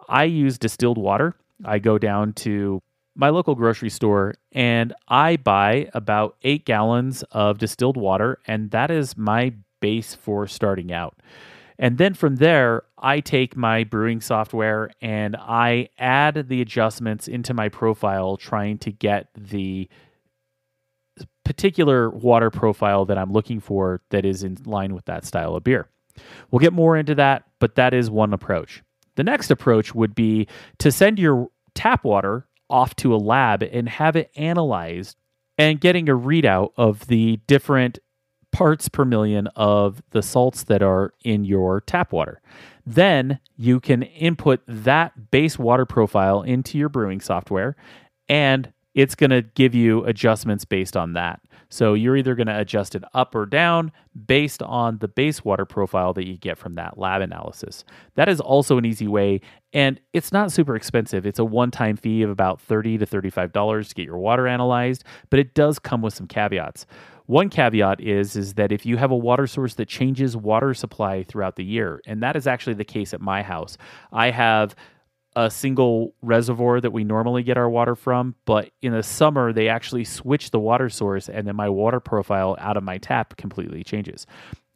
I 0.07 0.25
use 0.25 0.57
distilled 0.57 0.97
water. 0.97 1.35
I 1.63 1.79
go 1.79 1.97
down 1.97 2.33
to 2.33 2.81
my 3.15 3.29
local 3.29 3.55
grocery 3.55 3.89
store 3.89 4.35
and 4.51 4.93
I 5.07 5.37
buy 5.37 5.89
about 5.93 6.35
eight 6.43 6.65
gallons 6.65 7.23
of 7.31 7.57
distilled 7.57 7.97
water, 7.97 8.39
and 8.45 8.71
that 8.71 8.91
is 8.91 9.17
my 9.17 9.53
base 9.79 10.15
for 10.15 10.47
starting 10.47 10.91
out. 10.91 11.21
And 11.77 11.97
then 11.97 12.13
from 12.13 12.37
there, 12.37 12.83
I 12.97 13.19
take 13.19 13.55
my 13.55 13.83
brewing 13.83 14.21
software 14.21 14.91
and 15.01 15.35
I 15.35 15.89
add 15.99 16.47
the 16.47 16.61
adjustments 16.61 17.27
into 17.27 17.53
my 17.53 17.69
profile, 17.69 18.37
trying 18.37 18.77
to 18.79 18.91
get 18.91 19.29
the 19.35 19.89
particular 21.43 22.09
water 22.09 22.49
profile 22.49 23.05
that 23.05 23.17
I'm 23.17 23.31
looking 23.31 23.59
for 23.59 24.01
that 24.09 24.25
is 24.25 24.43
in 24.43 24.57
line 24.65 24.93
with 24.95 25.05
that 25.05 25.25
style 25.25 25.55
of 25.55 25.63
beer. 25.63 25.87
We'll 26.49 26.59
get 26.59 26.73
more 26.73 26.97
into 26.97 27.15
that, 27.15 27.43
but 27.59 27.75
that 27.75 27.93
is 27.93 28.09
one 28.09 28.33
approach. 28.33 28.81
The 29.15 29.23
next 29.23 29.51
approach 29.51 29.95
would 29.95 30.15
be 30.15 30.47
to 30.79 30.91
send 30.91 31.19
your 31.19 31.49
tap 31.73 32.03
water 32.03 32.47
off 32.69 32.95
to 32.97 33.13
a 33.13 33.17
lab 33.17 33.63
and 33.63 33.87
have 33.87 34.15
it 34.15 34.31
analyzed 34.35 35.17
and 35.57 35.79
getting 35.79 36.09
a 36.09 36.17
readout 36.17 36.71
of 36.77 37.07
the 37.07 37.39
different 37.47 37.99
parts 38.51 38.87
per 38.87 39.03
million 39.03 39.47
of 39.55 40.01
the 40.11 40.21
salts 40.21 40.63
that 40.63 40.81
are 40.81 41.13
in 41.23 41.43
your 41.43 41.81
tap 41.81 42.13
water. 42.13 42.41
Then 42.85 43.39
you 43.57 43.79
can 43.79 44.03
input 44.03 44.61
that 44.67 45.31
base 45.31 45.59
water 45.59 45.85
profile 45.85 46.41
into 46.41 46.77
your 46.77 46.89
brewing 46.89 47.19
software 47.19 47.75
and 48.29 48.71
it's 48.93 49.15
going 49.15 49.31
to 49.31 49.41
give 49.41 49.75
you 49.75 50.05
adjustments 50.05 50.63
based 50.63 50.95
on 50.95 51.13
that. 51.13 51.41
So 51.69 51.93
you're 51.93 52.15
either 52.15 52.35
going 52.35 52.47
to 52.47 52.59
adjust 52.59 52.95
it 52.95 53.03
up 53.13 53.35
or 53.35 53.45
down 53.45 53.91
based 54.27 54.61
on 54.63 54.99
the 54.99 55.07
base 55.07 55.43
water 55.43 55.65
profile 55.65 56.13
that 56.13 56.27
you 56.27 56.37
get 56.37 56.57
from 56.57 56.75
that 56.75 56.97
lab 56.97 57.21
analysis. 57.21 57.83
That 58.15 58.29
is 58.29 58.39
also 58.39 58.77
an 58.77 58.85
easy 58.85 59.07
way, 59.07 59.41
and 59.73 59.99
it's 60.13 60.31
not 60.31 60.51
super 60.51 60.75
expensive. 60.75 61.25
It's 61.25 61.39
a 61.39 61.45
one 61.45 61.71
time 61.71 61.97
fee 61.97 62.21
of 62.21 62.29
about 62.29 62.61
30 62.61 62.99
to 62.99 63.05
$35 63.05 63.89
to 63.89 63.95
get 63.95 64.05
your 64.05 64.17
water 64.17 64.47
analyzed, 64.47 65.03
but 65.29 65.39
it 65.39 65.53
does 65.53 65.79
come 65.79 66.01
with 66.01 66.13
some 66.13 66.27
caveats. 66.27 66.85
One 67.27 67.49
caveat 67.49 68.01
is 68.01 68.35
is 68.35 68.53
that 68.53 68.71
if 68.71 68.85
you 68.85 68.97
have 68.97 69.11
a 69.11 69.17
water 69.17 69.47
source 69.47 69.73
that 69.75 69.87
changes 69.87 70.37
water 70.37 70.73
supply 70.73 71.23
throughout 71.23 71.55
the 71.55 71.63
year, 71.63 72.01
and 72.05 72.21
that 72.21 72.35
is 72.35 72.45
actually 72.45 72.75
the 72.75 72.85
case 72.85 73.13
at 73.13 73.21
my 73.21 73.41
house. 73.41 73.77
I 74.11 74.29
have 74.29 74.75
a 75.35 75.51
single 75.51 76.13
reservoir 76.21 76.79
that 76.79 76.91
we 76.91 77.03
normally 77.03 77.43
get 77.43 77.57
our 77.57 77.69
water 77.69 77.95
from, 77.95 78.35
but 78.45 78.71
in 78.81 78.93
the 78.93 79.03
summer 79.03 79.51
they 79.51 79.67
actually 79.67 80.05
switch 80.05 80.51
the 80.51 80.59
water 80.59 80.89
source 80.89 81.27
and 81.27 81.47
then 81.47 81.55
my 81.55 81.69
water 81.69 81.99
profile 81.99 82.55
out 82.59 82.77
of 82.77 82.83
my 82.83 82.97
tap 82.97 83.35
completely 83.37 83.83
changes. 83.83 84.25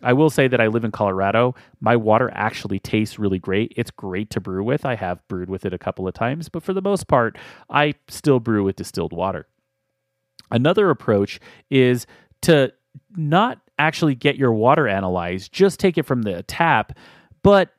I 0.01 0.13
will 0.13 0.29
say 0.29 0.47
that 0.47 0.61
I 0.61 0.67
live 0.67 0.85
in 0.85 0.91
Colorado. 0.91 1.55
My 1.81 1.95
water 1.95 2.29
actually 2.33 2.79
tastes 2.79 3.19
really 3.19 3.39
great. 3.39 3.73
It's 3.75 3.91
great 3.91 4.29
to 4.31 4.39
brew 4.39 4.63
with. 4.63 4.85
I 4.85 4.95
have 4.95 5.25
brewed 5.27 5.49
with 5.49 5.65
it 5.65 5.73
a 5.73 5.77
couple 5.77 6.07
of 6.07 6.13
times, 6.13 6.47
but 6.49 6.63
for 6.63 6.73
the 6.73 6.81
most 6.81 7.07
part, 7.07 7.37
I 7.69 7.95
still 8.07 8.39
brew 8.39 8.63
with 8.63 8.77
distilled 8.77 9.13
water. 9.13 9.47
Another 10.51 10.89
approach 10.89 11.39
is 11.69 12.07
to 12.43 12.73
not 13.15 13.59
actually 13.77 14.15
get 14.15 14.37
your 14.37 14.53
water 14.53 14.87
analyzed, 14.87 15.51
just 15.51 15.79
take 15.79 15.97
it 15.97 16.03
from 16.03 16.21
the 16.23 16.43
tap, 16.43 16.97
but 17.43 17.73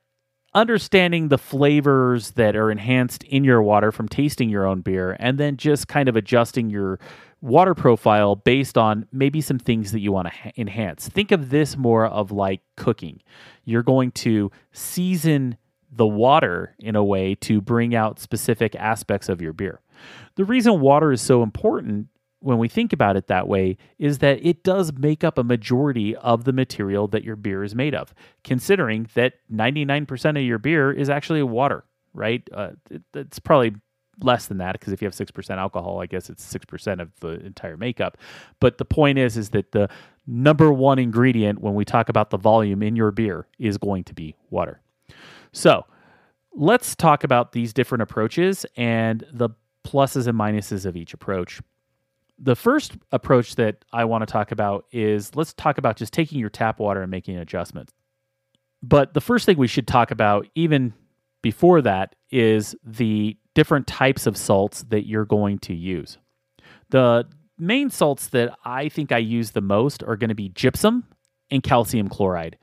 understanding 0.55 1.29
the 1.29 1.39
flavors 1.39 2.33
that 2.33 2.57
are 2.57 2.71
enhanced 2.71 3.23
in 3.25 3.45
your 3.45 3.63
water 3.63 3.93
from 3.93 4.09
tasting 4.09 4.49
your 4.49 4.67
own 4.67 4.81
beer 4.81 5.17
and 5.21 5.39
then 5.39 5.57
just 5.57 5.87
kind 5.87 6.09
of 6.09 6.17
adjusting 6.17 6.71
your 6.71 6.99
water 7.41 7.75
profile 7.75 8.35
based 8.37 8.77
on 8.77 9.07
maybe 9.13 9.41
some 9.41 9.59
things 9.59 9.93
that 9.93 10.01
you 10.01 10.13
want 10.13 10.27
to 10.29 10.35
ha- 10.35 10.51
enhance. 10.57 11.09
Think 11.09 11.31
of 11.31 11.51
this 11.51 11.77
more 11.77 12.07
of 12.07 12.33
like 12.33 12.61
cooking. 12.77 13.23
You're 13.65 13.83
going 13.83 14.11
to 14.13 14.51
season 14.73 15.57
the 15.93 16.07
water 16.07 16.75
in 16.79 16.97
a 16.97 17.05
way 17.05 17.35
to 17.37 17.61
bring 17.61 17.95
out 17.95 18.19
specific 18.19 18.75
aspects 18.77 19.29
of 19.29 19.41
your 19.41 19.53
beer. 19.53 19.81
The 20.37 20.45
reason 20.45 20.81
water 20.81 21.13
is 21.13 21.21
so 21.21 21.43
important 21.43 22.09
when 22.41 22.59
we 22.59 22.69
think 22.69 22.93
about 22.93 23.17
it 23.17 23.27
that 23.29 23.47
way 23.47 23.77
is 23.99 24.19
that 24.19 24.45
it 24.45 24.65
does 24.65 24.93
make 24.95 25.23
up 25.23 25.39
a 25.39 25.45
majority 25.45 26.17
of 26.17 26.45
the 26.45 26.53
material 26.53 27.07
that 27.09 27.23
your 27.23 27.37
beer 27.37 27.63
is 27.63 27.75
made 27.75 27.95
of, 27.95 28.15
considering 28.45 29.09
that 29.15 29.35
99% 29.53 30.31
of 30.31 30.43
your 30.43 30.59
beer 30.59 30.91
is 30.91 31.09
actually 31.11 31.43
water, 31.43 31.85
right? 32.15 32.49
Uh, 32.53 32.71
it, 32.91 33.03
it's 33.15 33.39
probably 33.39 33.75
less 34.23 34.47
than 34.47 34.59
that 34.59 34.73
because 34.73 34.93
if 34.93 35.03
you 35.03 35.07
have 35.07 35.15
6% 35.15 35.51
alcohol, 35.57 36.01
I 36.01 36.07
guess 36.07 36.31
it's 36.31 36.53
6% 36.53 37.01
of 37.01 37.11
the 37.21 37.45
entire 37.45 37.77
makeup. 37.77 38.17
But 38.59 38.79
the 38.79 38.85
point 38.85 39.19
is 39.19 39.37
is 39.37 39.51
that 39.51 39.73
the 39.73 39.89
number 40.27 40.73
one 40.73 40.99
ingredient 40.99 41.61
when 41.61 41.75
we 41.75 41.85
talk 41.85 42.09
about 42.09 42.31
the 42.31 42.39
volume 42.39 42.83
in 42.83 42.97
your 42.97 43.11
beer 43.11 43.47
is 43.59 43.79
going 43.79 44.05
to 44.05 44.15
be 44.15 44.35
water. 44.51 44.81
So, 45.53 45.85
let's 46.53 46.97
talk 46.97 47.23
about 47.23 47.53
these 47.53 47.73
different 47.73 48.03
approaches 48.03 48.67
and 48.77 49.25
the 49.33 49.51
pluses 49.85 50.27
and 50.27 50.39
minuses 50.39 50.85
of 50.85 50.97
each 50.97 51.15
approach 51.15 51.61
the 52.41 52.57
first 52.57 52.93
approach 53.13 53.57
that 53.57 53.85
I 53.93 54.07
want 54.07 54.23
to 54.23 54.27
talk 54.27 54.51
about 54.51 54.87
is 54.91 55.37
let's 55.37 55.53
talk 55.53 55.79
about 55.79 55.97
just 55.97 56.13
taking 56.13 56.39
your 56.39 56.49
tap 56.49 56.79
water 56.79 57.03
and 57.03 57.11
making 57.11 57.37
adjustments. 57.37 57.93
But 58.83 59.13
the 59.13 59.21
first 59.21 59.45
thing 59.45 59.59
we 59.59 59.69
should 59.69 59.87
talk 59.87 60.11
about, 60.11 60.49
even 60.55 60.95
before 61.43 61.83
that, 61.83 62.17
is 62.31 62.75
the 62.83 63.37
different 63.55 63.87
types 63.87 64.27
of 64.27 64.37
salts 64.37 64.85
that 64.85 65.07
you're 65.07 65.27
going 65.27 65.59
to 65.59 65.75
use. 65.75 66.17
The 66.89 67.27
main 67.59 67.91
salts 67.91 68.29
that 68.29 68.57
I 68.65 68.89
think 68.89 69.13
I 69.13 69.19
use 69.19 69.51
the 69.51 69.61
most 69.61 70.03
are 70.03 70.17
going 70.17 70.29
to 70.31 70.35
be 70.35 70.49
gypsum 70.49 71.05
and 71.51 71.63
calcium 71.63 72.09
chloride. 72.09 72.57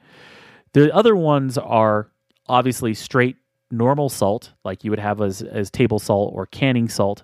The 0.73 0.93
other 0.93 1.15
ones 1.15 1.57
are 1.57 2.11
obviously 2.47 2.95
straight 2.95 3.37
normal 3.69 4.09
salt, 4.09 4.53
like 4.63 4.83
you 4.83 4.89
would 4.89 4.99
have 4.99 5.21
as, 5.21 5.43
as 5.43 5.69
table 5.69 5.99
salt 5.99 6.33
or 6.35 6.47
canning 6.47 6.89
salt. 6.89 7.23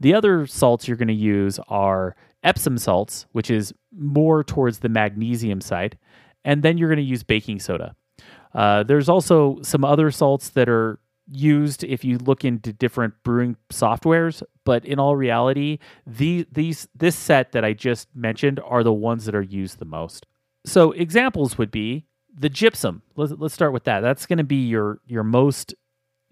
The 0.00 0.14
other 0.14 0.46
salts 0.46 0.88
you're 0.88 0.96
going 0.96 1.08
to 1.08 1.14
use 1.14 1.60
are 1.68 2.16
Epsom 2.42 2.78
salts, 2.78 3.26
which 3.32 3.50
is 3.50 3.74
more 3.96 4.42
towards 4.42 4.78
the 4.78 4.88
magnesium 4.88 5.60
side, 5.60 5.98
and 6.44 6.62
then 6.62 6.78
you're 6.78 6.88
going 6.88 6.96
to 6.96 7.02
use 7.02 7.22
baking 7.22 7.60
soda. 7.60 7.94
Uh, 8.54 8.82
there's 8.82 9.08
also 9.08 9.60
some 9.62 9.84
other 9.84 10.10
salts 10.10 10.50
that 10.50 10.68
are 10.68 10.98
used 11.30 11.84
if 11.84 12.04
you 12.04 12.18
look 12.18 12.44
into 12.44 12.72
different 12.72 13.14
brewing 13.22 13.56
softwares, 13.70 14.42
but 14.64 14.84
in 14.84 14.98
all 14.98 15.16
reality, 15.16 15.78
the, 16.06 16.46
these 16.50 16.88
this 16.94 17.14
set 17.14 17.52
that 17.52 17.64
I 17.64 17.72
just 17.72 18.08
mentioned 18.14 18.58
are 18.64 18.82
the 18.82 18.92
ones 18.92 19.26
that 19.26 19.34
are 19.34 19.42
used 19.42 19.78
the 19.78 19.84
most. 19.84 20.26
So 20.64 20.92
examples 20.92 21.56
would 21.58 21.70
be 21.70 22.06
the 22.34 22.48
gypsum. 22.48 23.02
Let's, 23.16 23.32
let's 23.36 23.54
start 23.54 23.72
with 23.72 23.84
that. 23.84 24.00
That's 24.00 24.26
going 24.26 24.38
to 24.38 24.44
be 24.44 24.66
your 24.66 25.00
your 25.06 25.24
most 25.24 25.74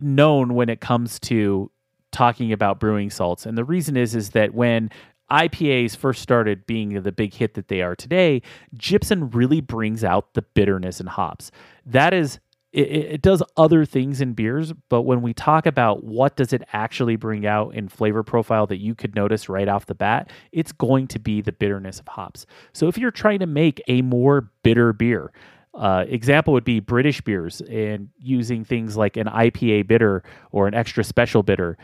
known 0.01 0.55
when 0.55 0.69
it 0.69 0.81
comes 0.81 1.19
to 1.21 1.71
talking 2.13 2.53
about 2.53 2.81
brewing 2.81 3.11
salts. 3.11 3.47
And 3.47 3.57
the 3.57 3.65
reason 3.65 3.97
is 3.97 4.15
is 4.15 4.31
that 4.31 4.55
when 4.55 4.91
IPAs 5.31 5.97
first 5.97 6.23
started 6.23 6.67
being 6.67 7.03
the 7.03 7.13
big 7.13 7.35
hit 7.35 7.55
that 7.55 7.69
they 7.69 7.83
are 7.83 7.95
today, 7.95 8.43
gypsum 8.75 9.31
really 9.31 9.61
brings 9.61 10.03
out 10.03 10.35
the 10.35 10.43
bitterness 10.43 11.01
and 11.01 11.09
hops. 11.09 11.51
That 11.85 12.15
is 12.15 12.41
it, 12.73 12.91
it, 12.91 13.23
does 13.23 13.43
other 13.57 13.87
things 13.87 14.21
in 14.21 14.35
beers, 14.35 14.75
but 14.91 15.03
when 15.03 15.23
we 15.23 15.33
talk 15.33 15.65
about 15.65 16.05
what 16.05 16.37
does 16.37 16.53
it 16.53 16.63
actually 16.75 17.17
bring 17.17 17.47
out 17.47 17.75
in 17.75 17.89
flavor 17.89 18.23
profile 18.23 18.67
that 18.67 18.77
you 18.77 18.95
could 18.95 19.15
notice 19.15 19.49
right 19.49 19.69
off 19.69 19.87
the 19.87 19.95
bat, 19.95 20.31
it's 20.53 20.73
going 20.73 21.07
to 21.09 21.19
be 21.19 21.41
the 21.41 21.53
bitterness 21.53 21.99
of 21.99 22.09
hops. 22.09 22.45
So 22.75 22.87
if 22.87 22.99
you're 22.99 23.11
trying 23.11 23.39
to 23.39 23.47
make 23.47 23.81
a 23.89 24.03
more 24.03 24.51
bitter 24.63 24.93
beer, 24.93 25.33
uh, 25.75 26.05
example 26.09 26.53
would 26.53 26.65
be 26.65 26.81
British 26.81 27.21
beers 27.21 27.61
and 27.63 28.09
using 28.19 28.65
things 28.65 28.97
like 28.97 29.17
an 29.17 29.27
IPA 29.27 29.87
bitter 29.87 30.23
or 30.51 30.67
an 30.67 30.75
extra 30.75 31.05
special 31.05 31.43
bitter. 31.43 31.77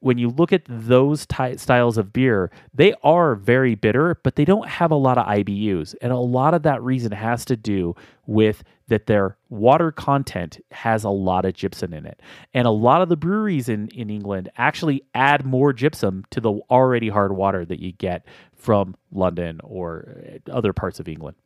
when 0.00 0.18
you 0.18 0.30
look 0.30 0.52
at 0.52 0.62
those 0.66 1.26
ty- 1.26 1.54
styles 1.54 1.96
of 1.96 2.12
beer, 2.12 2.50
they 2.74 2.92
are 3.04 3.36
very 3.36 3.76
bitter, 3.76 4.18
but 4.24 4.34
they 4.34 4.44
don't 4.44 4.68
have 4.68 4.90
a 4.90 4.96
lot 4.96 5.16
of 5.16 5.24
IBUs. 5.26 5.94
And 6.02 6.12
a 6.12 6.16
lot 6.18 6.54
of 6.54 6.64
that 6.64 6.82
reason 6.82 7.12
has 7.12 7.44
to 7.44 7.56
do 7.56 7.94
with 8.26 8.64
that 8.88 9.06
their 9.06 9.36
water 9.48 9.92
content 9.92 10.58
has 10.72 11.04
a 11.04 11.08
lot 11.08 11.44
of 11.44 11.54
gypsum 11.54 11.94
in 11.94 12.04
it. 12.04 12.20
And 12.52 12.66
a 12.66 12.70
lot 12.70 13.00
of 13.00 13.08
the 13.08 13.16
breweries 13.16 13.68
in, 13.68 13.88
in 13.88 14.10
England 14.10 14.50
actually 14.56 15.04
add 15.14 15.46
more 15.46 15.72
gypsum 15.72 16.24
to 16.30 16.40
the 16.40 16.52
already 16.68 17.08
hard 17.08 17.36
water 17.36 17.64
that 17.64 17.78
you 17.78 17.92
get 17.92 18.26
from 18.56 18.96
London 19.12 19.60
or 19.62 20.22
other 20.50 20.72
parts 20.72 20.98
of 20.98 21.08
England. 21.08 21.36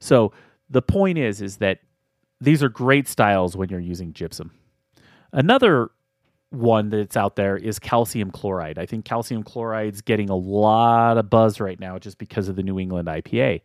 So 0.00 0.32
the 0.70 0.82
point 0.82 1.18
is 1.18 1.42
is 1.42 1.56
that 1.58 1.80
these 2.40 2.62
are 2.62 2.68
great 2.68 3.06
styles 3.08 3.56
when 3.56 3.68
you're 3.68 3.80
using 3.80 4.12
gypsum. 4.12 4.52
Another 5.32 5.90
one 6.50 6.90
that's 6.90 7.16
out 7.16 7.36
there 7.36 7.56
is 7.56 7.78
calcium 7.78 8.30
chloride. 8.30 8.78
I 8.78 8.86
think 8.86 9.04
calcium 9.04 9.42
chloride's 9.42 10.00
getting 10.00 10.30
a 10.30 10.36
lot 10.36 11.18
of 11.18 11.30
buzz 11.30 11.60
right 11.60 11.78
now 11.78 11.98
just 11.98 12.18
because 12.18 12.48
of 12.48 12.56
the 12.56 12.62
New 12.62 12.78
England 12.78 13.08
IPA. 13.08 13.60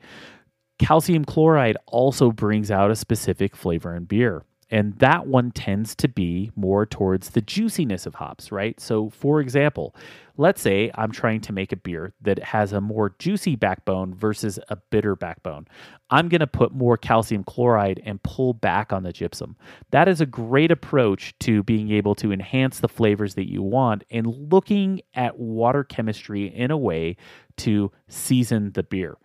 Calcium 0.78 1.26
chloride 1.26 1.78
also 1.88 2.32
brings 2.32 2.70
out 2.70 2.92
a 2.92 2.96
specific 2.96 3.56
flavor 3.56 3.96
in 3.96 4.06
beer. 4.06 4.44
And 4.72 4.98
that 4.98 5.28
one 5.28 5.52
tends 5.52 5.96
to 5.98 6.08
be 6.08 6.52
more 6.56 6.88
towards 6.88 7.30
the 7.30 7.42
juiciness 7.42 8.08
of 8.08 8.16
hops, 8.16 8.52
right? 8.52 8.80
So, 8.80 9.12
for 9.12 9.40
example, 9.40 9.96
let's 10.38 10.60
say 10.60 10.90
I'm 10.96 11.12
trying 11.12 11.42
to 11.42 11.54
make 11.54 11.72
a 11.72 11.76
beer 11.78 12.14
that 12.22 12.40
has 12.40 12.74
a 12.74 12.82
more 12.82 13.14
juicy 13.20 13.56
backbone 13.56 14.16
versus 14.16 14.60
a 14.70 14.76
bitter 14.76 15.16
backbone. 15.16 15.68
I'm 16.10 16.30
going 16.30 16.40
to 16.40 16.48
put 16.48 16.74
more 16.74 16.98
calcium 16.98 17.44
chloride 17.44 18.02
and 18.06 18.22
pull 18.24 18.56
back 18.56 18.92
on 18.92 19.04
the 19.04 19.14
gypsum. 19.14 19.56
That 19.92 20.08
is 20.08 20.20
a 20.20 20.26
great 20.26 20.72
approach 20.72 21.38
to 21.40 21.62
being 21.62 21.92
able 21.92 22.16
to 22.16 22.32
enhance 22.32 22.80
the 22.80 22.90
flavors 22.90 23.36
that 23.36 23.50
you 23.50 23.62
want 23.62 24.04
and 24.10 24.52
looking 24.52 25.02
at 25.14 25.38
water 25.38 25.84
chemistry 25.84 26.48
in 26.48 26.72
a 26.72 26.78
way 26.78 27.18
to 27.58 27.92
season 28.08 28.72
the 28.72 28.84
beer. 28.84 29.16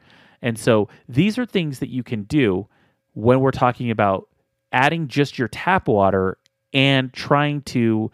And 0.42 0.58
so, 0.58 0.88
these 1.08 1.38
are 1.38 1.46
things 1.46 1.78
that 1.78 1.88
you 1.90 2.02
can 2.02 2.24
do 2.24 2.68
when 3.14 3.40
we're 3.40 3.50
talking 3.50 3.90
about 3.90 4.28
adding 4.72 5.08
just 5.08 5.38
your 5.38 5.48
tap 5.48 5.88
water 5.88 6.38
and 6.72 7.12
trying 7.12 7.62
to 7.62 8.10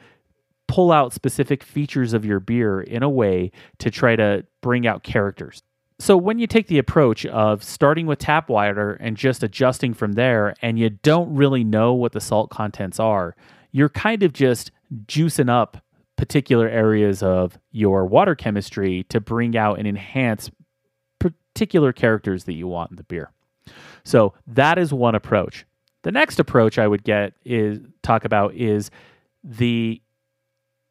pull 0.68 0.90
out 0.90 1.12
specific 1.12 1.62
features 1.62 2.12
of 2.12 2.24
your 2.24 2.40
beer 2.40 2.80
in 2.80 3.02
a 3.02 3.08
way 3.08 3.52
to 3.78 3.90
try 3.90 4.16
to 4.16 4.44
bring 4.62 4.86
out 4.86 5.02
characters. 5.02 5.62
So 5.98 6.16
when 6.16 6.38
you 6.38 6.46
take 6.46 6.66
the 6.66 6.78
approach 6.78 7.24
of 7.26 7.62
starting 7.62 8.06
with 8.06 8.18
tap 8.18 8.50
water 8.50 8.94
and 8.94 9.16
just 9.16 9.42
adjusting 9.42 9.94
from 9.94 10.12
there 10.12 10.54
and 10.60 10.78
you 10.78 10.90
don't 10.90 11.34
really 11.34 11.64
know 11.64 11.94
what 11.94 12.12
the 12.12 12.20
salt 12.20 12.50
contents 12.50 13.00
are, 13.00 13.34
you're 13.72 13.88
kind 13.88 14.22
of 14.22 14.32
just 14.32 14.72
juicing 15.06 15.48
up 15.48 15.78
particular 16.16 16.68
areas 16.68 17.22
of 17.22 17.58
your 17.70 18.06
water 18.06 18.34
chemistry 18.34 19.04
to 19.04 19.20
bring 19.20 19.56
out 19.56 19.78
and 19.78 19.86
enhance 19.86 20.50
particular 21.18 21.92
characters 21.92 22.44
that 22.44 22.54
you 22.54 22.66
want 22.66 22.90
in 22.90 22.96
the 22.96 23.04
beer. 23.04 23.30
So 24.04 24.34
that 24.46 24.78
is 24.78 24.92
one 24.92 25.14
approach. 25.14 25.64
The 26.02 26.12
next 26.12 26.38
approach 26.38 26.78
I 26.78 26.86
would 26.86 27.04
get 27.04 27.34
is 27.44 27.80
talk 28.02 28.24
about 28.24 28.54
is 28.54 28.90
the 29.42 30.00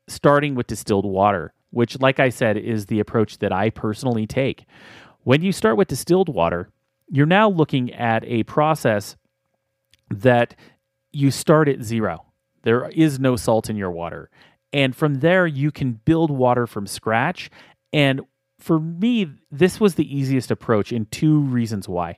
starting 0.07 0.55
with 0.55 0.67
distilled 0.67 1.05
water, 1.05 1.53
which, 1.71 1.99
like 1.99 2.19
I 2.19 2.29
said, 2.29 2.57
is 2.57 2.85
the 2.85 2.99
approach 2.99 3.39
that 3.39 3.51
I 3.51 3.69
personally 3.69 4.27
take. 4.27 4.65
When 5.23 5.41
you 5.41 5.51
start 5.51 5.77
with 5.77 5.87
distilled 5.87 6.29
water, 6.29 6.69
you're 7.09 7.25
now 7.25 7.49
looking 7.49 7.93
at 7.93 8.23
a 8.25 8.43
process 8.43 9.15
that 10.09 10.55
you 11.11 11.31
start 11.31 11.67
at 11.67 11.81
zero. 11.81 12.25
There 12.63 12.89
is 12.89 13.19
no 13.19 13.35
salt 13.35 13.69
in 13.69 13.75
your 13.75 13.91
water. 13.91 14.29
And 14.73 14.95
from 14.95 15.15
there, 15.15 15.47
you 15.47 15.71
can 15.71 15.93
build 16.03 16.29
water 16.29 16.67
from 16.67 16.87
scratch. 16.87 17.49
And 17.93 18.21
for 18.59 18.79
me, 18.79 19.31
this 19.51 19.79
was 19.79 19.95
the 19.95 20.17
easiest 20.17 20.51
approach 20.51 20.91
in 20.91 21.05
two 21.05 21.39
reasons 21.39 21.87
why 21.87 22.17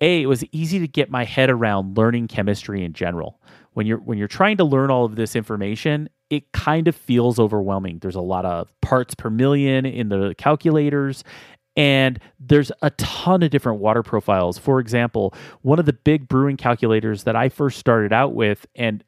a 0.00 0.22
it 0.22 0.26
was 0.26 0.44
easy 0.52 0.78
to 0.78 0.88
get 0.88 1.10
my 1.10 1.24
head 1.24 1.50
around 1.50 1.96
learning 1.96 2.28
chemistry 2.28 2.84
in 2.84 2.92
general. 2.92 3.40
When 3.72 3.86
you're 3.86 3.98
when 3.98 4.18
you're 4.18 4.28
trying 4.28 4.56
to 4.58 4.64
learn 4.64 4.90
all 4.90 5.04
of 5.04 5.16
this 5.16 5.36
information 5.36 6.08
it 6.28 6.50
kind 6.52 6.88
of 6.88 6.96
feels 6.96 7.38
overwhelming. 7.38 8.00
There's 8.00 8.16
a 8.16 8.20
lot 8.20 8.44
of 8.44 8.68
parts 8.80 9.14
per 9.14 9.30
million 9.30 9.86
in 9.86 10.08
the 10.08 10.34
calculators 10.36 11.22
and 11.76 12.18
there's 12.40 12.72
a 12.82 12.90
ton 12.90 13.42
of 13.42 13.50
different 13.50 13.80
water 13.80 14.02
profiles. 14.02 14.58
For 14.58 14.80
example 14.80 15.34
one 15.62 15.78
of 15.78 15.86
the 15.86 15.92
big 15.92 16.28
brewing 16.28 16.56
calculators 16.56 17.24
that 17.24 17.36
i 17.36 17.48
first 17.48 17.78
started 17.78 18.12
out 18.12 18.34
with 18.34 18.66
and 18.74 19.04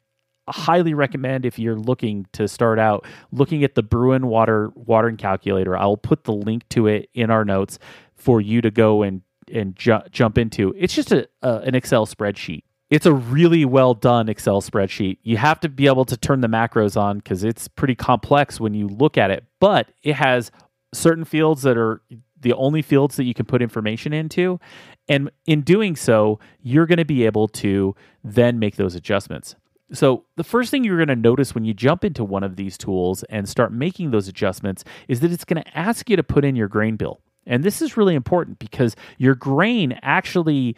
highly 0.49 0.93
recommend 0.93 1.45
if 1.45 1.59
you're 1.59 1.75
looking 1.75 2.25
to 2.33 2.47
start 2.47 2.79
out 2.79 3.05
looking 3.31 3.63
at 3.63 3.75
the 3.75 3.83
Bru'n 3.83 4.25
Water 4.25 4.71
watering 4.75 5.17
calculator. 5.17 5.77
I'll 5.77 5.97
put 5.97 6.23
the 6.23 6.33
link 6.33 6.67
to 6.69 6.87
it 6.87 7.09
in 7.13 7.29
our 7.29 7.45
notes 7.45 7.79
for 8.15 8.41
you 8.41 8.61
to 8.61 8.71
go 8.71 9.03
and 9.03 9.21
and 9.53 9.75
ju- 9.75 10.01
jump 10.11 10.37
into. 10.37 10.73
It's 10.77 10.93
just 10.93 11.11
a, 11.11 11.27
an 11.41 11.75
Excel 11.75 12.05
spreadsheet. 12.05 12.63
It's 12.89 13.05
a 13.05 13.13
really 13.13 13.65
well 13.65 13.93
done 13.93 14.29
Excel 14.29 14.61
spreadsheet. 14.61 15.17
You 15.21 15.37
have 15.37 15.59
to 15.59 15.69
be 15.69 15.85
able 15.85 16.05
to 16.05 16.17
turn 16.17 16.41
the 16.41 16.47
macros 16.47 16.99
on 16.99 17.19
because 17.19 17.43
it's 17.43 17.67
pretty 17.67 17.95
complex 17.95 18.59
when 18.59 18.73
you 18.73 18.87
look 18.87 19.17
at 19.17 19.29
it, 19.29 19.43
but 19.59 19.89
it 20.01 20.15
has 20.15 20.51
certain 20.93 21.23
fields 21.23 21.61
that 21.61 21.77
are 21.77 22.01
the 22.41 22.53
only 22.53 22.81
fields 22.81 23.15
that 23.17 23.25
you 23.25 23.33
can 23.33 23.45
put 23.45 23.61
information 23.61 24.13
into. 24.13 24.59
And 25.07 25.29
in 25.45 25.61
doing 25.61 25.95
so, 25.95 26.39
you're 26.61 26.85
going 26.85 26.97
to 26.97 27.05
be 27.05 27.25
able 27.25 27.47
to 27.49 27.95
then 28.23 28.59
make 28.59 28.75
those 28.75 28.95
adjustments. 28.95 29.55
So, 29.91 30.25
the 30.35 30.43
first 30.43 30.69
thing 30.69 30.83
you're 30.83 31.03
going 31.03 31.07
to 31.07 31.15
notice 31.15 31.55
when 31.55 31.65
you 31.65 31.73
jump 31.73 32.05
into 32.05 32.23
one 32.23 32.43
of 32.43 32.55
these 32.55 32.77
tools 32.77 33.23
and 33.23 33.49
start 33.49 33.73
making 33.73 34.11
those 34.11 34.27
adjustments 34.27 34.83
is 35.07 35.19
that 35.21 35.31
it's 35.31 35.45
going 35.45 35.63
to 35.63 35.77
ask 35.77 36.09
you 36.11 36.15
to 36.15 36.21
put 36.21 36.45
in 36.45 36.55
your 36.55 36.67
grain 36.67 36.95
bill. 36.95 37.21
And 37.49 37.63
this 37.63 37.81
is 37.81 37.97
really 37.97 38.15
important 38.15 38.59
because 38.59 38.95
your 39.17 39.35
grain 39.35 39.99
actually 40.01 40.77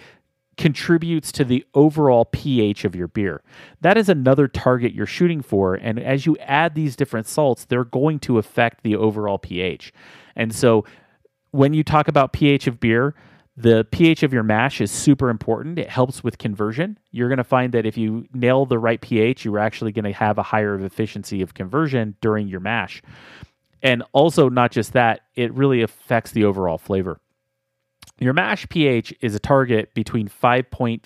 contributes 0.57 1.31
to 1.33 1.43
the 1.43 1.65
overall 1.73 2.25
pH 2.25 2.85
of 2.85 2.95
your 2.95 3.07
beer. 3.07 3.41
That 3.81 3.97
is 3.97 4.09
another 4.09 4.47
target 4.47 4.93
you're 4.93 5.05
shooting 5.05 5.41
for. 5.41 5.75
And 5.75 5.99
as 5.99 6.25
you 6.25 6.37
add 6.39 6.75
these 6.75 6.95
different 6.95 7.27
salts, 7.27 7.65
they're 7.65 7.83
going 7.83 8.19
to 8.19 8.37
affect 8.37 8.83
the 8.83 8.95
overall 8.95 9.37
pH. 9.37 9.93
And 10.35 10.53
so 10.53 10.85
when 11.51 11.73
you 11.73 11.83
talk 11.83 12.07
about 12.07 12.33
pH 12.33 12.67
of 12.67 12.79
beer, 12.79 13.15
the 13.57 13.85
pH 13.91 14.23
of 14.23 14.33
your 14.33 14.43
mash 14.43 14.79
is 14.79 14.91
super 14.91 15.29
important. 15.29 15.77
It 15.77 15.89
helps 15.89 16.23
with 16.23 16.37
conversion. 16.37 16.97
You're 17.11 17.27
going 17.27 17.37
to 17.37 17.43
find 17.43 17.73
that 17.73 17.85
if 17.85 17.97
you 17.97 18.27
nail 18.33 18.65
the 18.65 18.79
right 18.79 19.01
pH, 19.01 19.43
you're 19.43 19.59
actually 19.59 19.91
going 19.91 20.05
to 20.05 20.13
have 20.13 20.37
a 20.37 20.43
higher 20.43 20.79
efficiency 20.79 21.41
of 21.41 21.53
conversion 21.53 22.15
during 22.21 22.47
your 22.47 22.61
mash. 22.61 23.01
And 23.83 24.03
also, 24.11 24.49
not 24.49 24.71
just 24.71 24.93
that, 24.93 25.21
it 25.35 25.53
really 25.53 25.81
affects 25.81 26.31
the 26.31 26.45
overall 26.45 26.77
flavor. 26.77 27.19
Your 28.19 28.33
mash 28.33 28.69
pH 28.69 29.13
is 29.21 29.33
a 29.33 29.39
target 29.39 29.93
between 29.95 30.27
5.3 30.27 31.01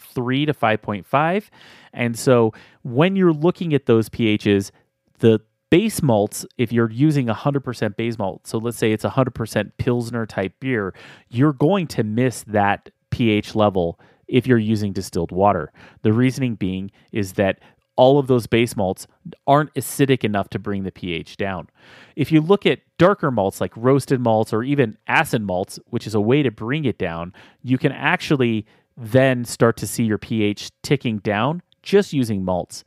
to 0.45 0.53
5.5. 0.53 1.49
And 1.93 2.17
so, 2.19 2.53
when 2.83 3.15
you're 3.15 3.33
looking 3.33 3.73
at 3.73 3.85
those 3.85 4.09
pHs, 4.09 4.71
the 5.19 5.39
base 5.69 6.01
malts, 6.01 6.45
if 6.57 6.71
you're 6.71 6.91
using 6.91 7.27
100% 7.27 7.95
base 7.95 8.17
malt, 8.17 8.45
so 8.47 8.57
let's 8.57 8.77
say 8.77 8.91
it's 8.91 9.05
100% 9.05 9.71
Pilsner 9.77 10.25
type 10.25 10.53
beer, 10.59 10.93
you're 11.29 11.53
going 11.53 11.87
to 11.87 12.03
miss 12.03 12.43
that 12.43 12.89
pH 13.09 13.55
level 13.55 13.99
if 14.27 14.47
you're 14.47 14.57
using 14.57 14.91
distilled 14.91 15.31
water. 15.31 15.71
The 16.01 16.13
reasoning 16.13 16.55
being 16.55 16.91
is 17.11 17.33
that 17.33 17.59
all 17.95 18.19
of 18.19 18.27
those 18.27 18.47
base 18.47 18.75
malts 18.75 19.07
aren't 19.47 19.73
acidic 19.75 20.23
enough 20.23 20.49
to 20.49 20.59
bring 20.59 20.83
the 20.83 20.91
pH 20.91 21.37
down. 21.37 21.69
If 22.15 22.31
you 22.31 22.41
look 22.41 22.65
at 22.65 22.81
darker 22.97 23.31
malts 23.31 23.61
like 23.61 23.75
roasted 23.75 24.19
malts 24.19 24.53
or 24.53 24.63
even 24.63 24.97
acid 25.07 25.41
malts, 25.41 25.79
which 25.87 26.07
is 26.07 26.15
a 26.15 26.21
way 26.21 26.43
to 26.43 26.51
bring 26.51 26.85
it 26.85 26.97
down, 26.97 27.33
you 27.63 27.77
can 27.77 27.91
actually 27.91 28.65
then 28.97 29.45
start 29.45 29.77
to 29.77 29.87
see 29.87 30.03
your 30.03 30.17
pH 30.17 30.71
ticking 30.81 31.19
down 31.19 31.61
just 31.83 32.13
using 32.13 32.43
malts. 32.43 32.83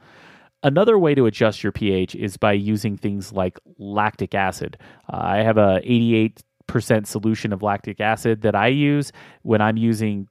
Another 0.62 0.98
way 0.98 1.14
to 1.14 1.26
adjust 1.26 1.62
your 1.62 1.72
pH 1.72 2.14
is 2.16 2.36
by 2.36 2.52
using 2.52 2.96
things 2.96 3.32
like 3.32 3.58
lactic 3.78 4.34
acid. 4.34 4.76
Uh, 5.12 5.16
I 5.16 5.36
have 5.38 5.56
a 5.56 5.80
88% 5.84 7.06
solution 7.06 7.52
of 7.52 7.62
lactic 7.62 8.00
acid 8.00 8.42
that 8.42 8.56
I 8.56 8.68
use 8.68 9.12
when 9.42 9.60
I'm 9.60 9.76
using 9.76 10.28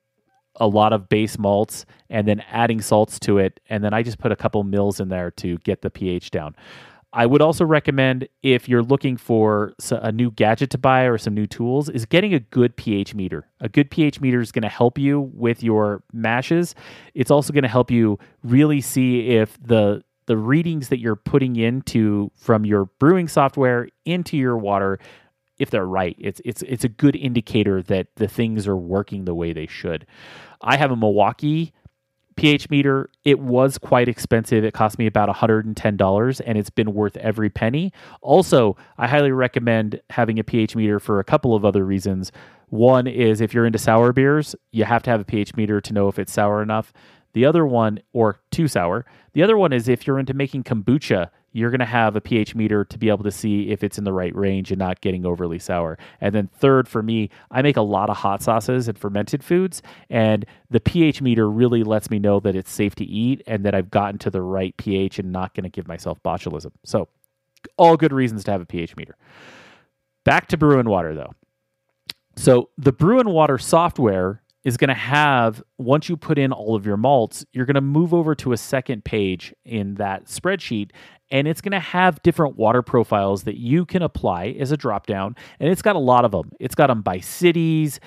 a 0.57 0.67
lot 0.67 0.93
of 0.93 1.09
base 1.09 1.37
malts 1.37 1.85
and 2.09 2.27
then 2.27 2.43
adding 2.51 2.81
salts 2.81 3.19
to 3.19 3.37
it. 3.37 3.59
And 3.69 3.83
then 3.83 3.93
I 3.93 4.03
just 4.03 4.17
put 4.17 4.31
a 4.31 4.35
couple 4.35 4.63
mils 4.63 4.99
in 4.99 5.09
there 5.09 5.31
to 5.31 5.57
get 5.59 5.81
the 5.81 5.89
pH 5.89 6.31
down. 6.31 6.55
I 7.13 7.25
would 7.25 7.41
also 7.41 7.63
recommend 7.65 8.27
if 8.43 8.67
you're 8.67 8.83
looking 8.83 9.17
for 9.17 9.73
a 9.91 10.11
new 10.11 10.29
gadget 10.29 10.69
to 10.71 10.77
buy 10.77 11.03
or 11.03 11.17
some 11.17 11.33
new 11.33 11.47
tools 11.47 11.89
is 11.89 12.05
getting 12.05 12.33
a 12.33 12.39
good 12.39 12.75
pH 12.75 13.15
meter. 13.15 13.47
A 13.61 13.69
good 13.69 13.89
pH 13.89 14.19
meter 14.19 14.41
is 14.41 14.51
going 14.51 14.63
to 14.63 14.69
help 14.69 14.97
you 14.97 15.31
with 15.33 15.63
your 15.63 16.03
mashes. 16.11 16.75
It's 17.13 17.31
also 17.31 17.53
going 17.53 17.63
to 17.63 17.69
help 17.69 17.89
you 17.89 18.19
really 18.43 18.81
see 18.81 19.29
if 19.29 19.57
the 19.61 20.03
the 20.27 20.37
readings 20.37 20.89
that 20.89 20.99
you're 20.99 21.15
putting 21.15 21.55
into 21.55 22.29
from 22.35 22.65
your 22.65 22.85
brewing 22.99 23.29
software 23.29 23.87
into 24.05 24.35
your 24.35 24.57
water 24.57 24.99
if 25.59 25.69
they're 25.69 25.85
right. 25.85 26.15
It's 26.19 26.41
it's 26.45 26.61
it's 26.63 26.83
a 26.83 26.89
good 26.89 27.15
indicator 27.15 27.81
that 27.83 28.07
the 28.15 28.27
things 28.27 28.67
are 28.67 28.75
working 28.77 29.25
the 29.25 29.35
way 29.35 29.53
they 29.53 29.67
should. 29.67 30.05
I 30.61 30.77
have 30.77 30.91
a 30.91 30.95
Milwaukee 30.95 31.73
pH 32.37 32.69
meter, 32.69 33.09
it 33.25 33.39
was 33.39 33.77
quite 33.77 34.07
expensive. 34.07 34.63
It 34.63 34.73
cost 34.73 34.97
me 34.97 35.07
about 35.07 35.27
$110 35.27 36.41
and 36.45 36.57
it's 36.57 36.69
been 36.69 36.93
worth 36.93 37.17
every 37.17 37.49
penny. 37.49 37.91
Also, 38.21 38.77
I 38.97 39.07
highly 39.07 39.31
recommend 39.31 39.99
having 40.11 40.39
a 40.39 40.43
pH 40.43 40.75
meter 40.75 40.99
for 40.99 41.19
a 41.19 41.23
couple 41.23 41.55
of 41.55 41.65
other 41.65 41.83
reasons. 41.83 42.31
One 42.69 43.07
is 43.07 43.41
if 43.41 43.53
you're 43.53 43.65
into 43.65 43.79
sour 43.79 44.13
beers, 44.13 44.55
you 44.71 44.85
have 44.85 45.03
to 45.03 45.09
have 45.09 45.19
a 45.19 45.25
pH 45.25 45.55
meter 45.55 45.81
to 45.81 45.93
know 45.93 46.07
if 46.07 46.19
it's 46.19 46.31
sour 46.31 46.61
enough. 46.61 46.93
The 47.33 47.45
other 47.45 47.65
one, 47.65 47.99
or 48.13 48.39
too 48.51 48.67
sour. 48.67 49.05
The 49.33 49.43
other 49.43 49.57
one 49.57 49.73
is 49.73 49.87
if 49.87 50.07
you're 50.07 50.19
into 50.19 50.33
making 50.33 50.63
kombucha, 50.63 51.29
you're 51.57 51.71
going 51.71 51.79
to 51.79 51.85
have 51.85 52.15
a 52.15 52.21
pH 52.21 52.53
meter 52.53 52.85
to 52.85 52.97
be 52.99 53.09
able 53.09 53.23
to 53.23 53.31
see 53.31 53.71
if 53.71 53.83
it's 53.83 53.97
in 53.97 54.03
the 54.03 54.13
right 54.13 54.35
range 54.35 54.71
and 54.71 54.77
not 54.77 55.01
getting 55.01 55.25
overly 55.25 55.57
sour. 55.57 55.97
And 56.21 56.35
then 56.35 56.47
third, 56.53 56.87
for 56.87 57.01
me, 57.01 57.31
I 57.49 57.63
make 57.63 57.77
a 57.77 57.81
lot 57.81 58.11
of 58.11 58.17
hot 58.17 58.43
sauces 58.43 58.87
and 58.87 58.97
fermented 58.97 59.43
foods, 59.43 59.81
and 60.09 60.45
the 60.69 60.79
pH 60.79 61.21
meter 61.21 61.49
really 61.49 61.83
lets 61.83 62.11
me 62.11 62.19
know 62.19 62.39
that 62.41 62.55
it's 62.55 62.71
safe 62.71 62.93
to 62.95 63.05
eat 63.05 63.41
and 63.47 63.65
that 63.65 63.73
I've 63.73 63.89
gotten 63.89 64.19
to 64.19 64.29
the 64.29 64.41
right 64.41 64.77
pH 64.77 65.17
and 65.17 65.31
not 65.31 65.55
going 65.55 65.63
to 65.63 65.69
give 65.69 65.87
myself 65.87 66.21
botulism. 66.21 66.71
So, 66.85 67.09
all 67.75 67.97
good 67.97 68.13
reasons 68.13 68.43
to 68.43 68.51
have 68.51 68.61
a 68.61 68.65
pH 68.65 68.95
meter. 68.95 69.15
Back 70.23 70.47
to 70.49 70.57
Bru'n 70.57 70.85
Water, 70.85 71.15
though. 71.15 71.33
So, 72.35 72.69
the 72.77 72.93
Bru'n 72.93 73.31
Water 73.31 73.57
software 73.57 74.43
is 74.67 74.75
going 74.75 74.89
to 74.89 74.93
have 74.93 75.63
once 75.77 76.09
you 76.09 76.17
put 76.17 76.37
in 76.37 76.51
all 76.51 76.75
of 76.75 76.85
your 76.85 76.97
malts, 76.97 77.45
you're 77.53 77.65
going 77.65 77.75
to 77.75 77.81
move 77.81 78.13
over 78.13 78.35
to 78.35 78.51
a 78.51 78.57
second 78.57 79.05
page 79.05 79.55
in 79.63 79.95
that 79.95 80.25
spreadsheet 80.25 80.91
and 81.29 81.47
it's 81.47 81.61
going 81.61 81.71
to 81.71 81.79
have 81.79 82.21
different 82.23 82.57
water 82.57 82.81
profiles 82.81 83.43
that 83.43 83.57
you 83.57 83.85
can 83.85 84.01
apply 84.01 84.55
as 84.59 84.71
a 84.71 84.77
drop 84.77 85.05
down 85.07 85.35
and 85.59 85.69
it's 85.69 85.81
got 85.81 85.95
a 85.95 85.99
lot 85.99 86.25
of 86.25 86.31
them 86.31 86.51
it's 86.59 86.75
got 86.75 86.87
them 86.87 87.01
by 87.01 87.19
cities 87.19 87.99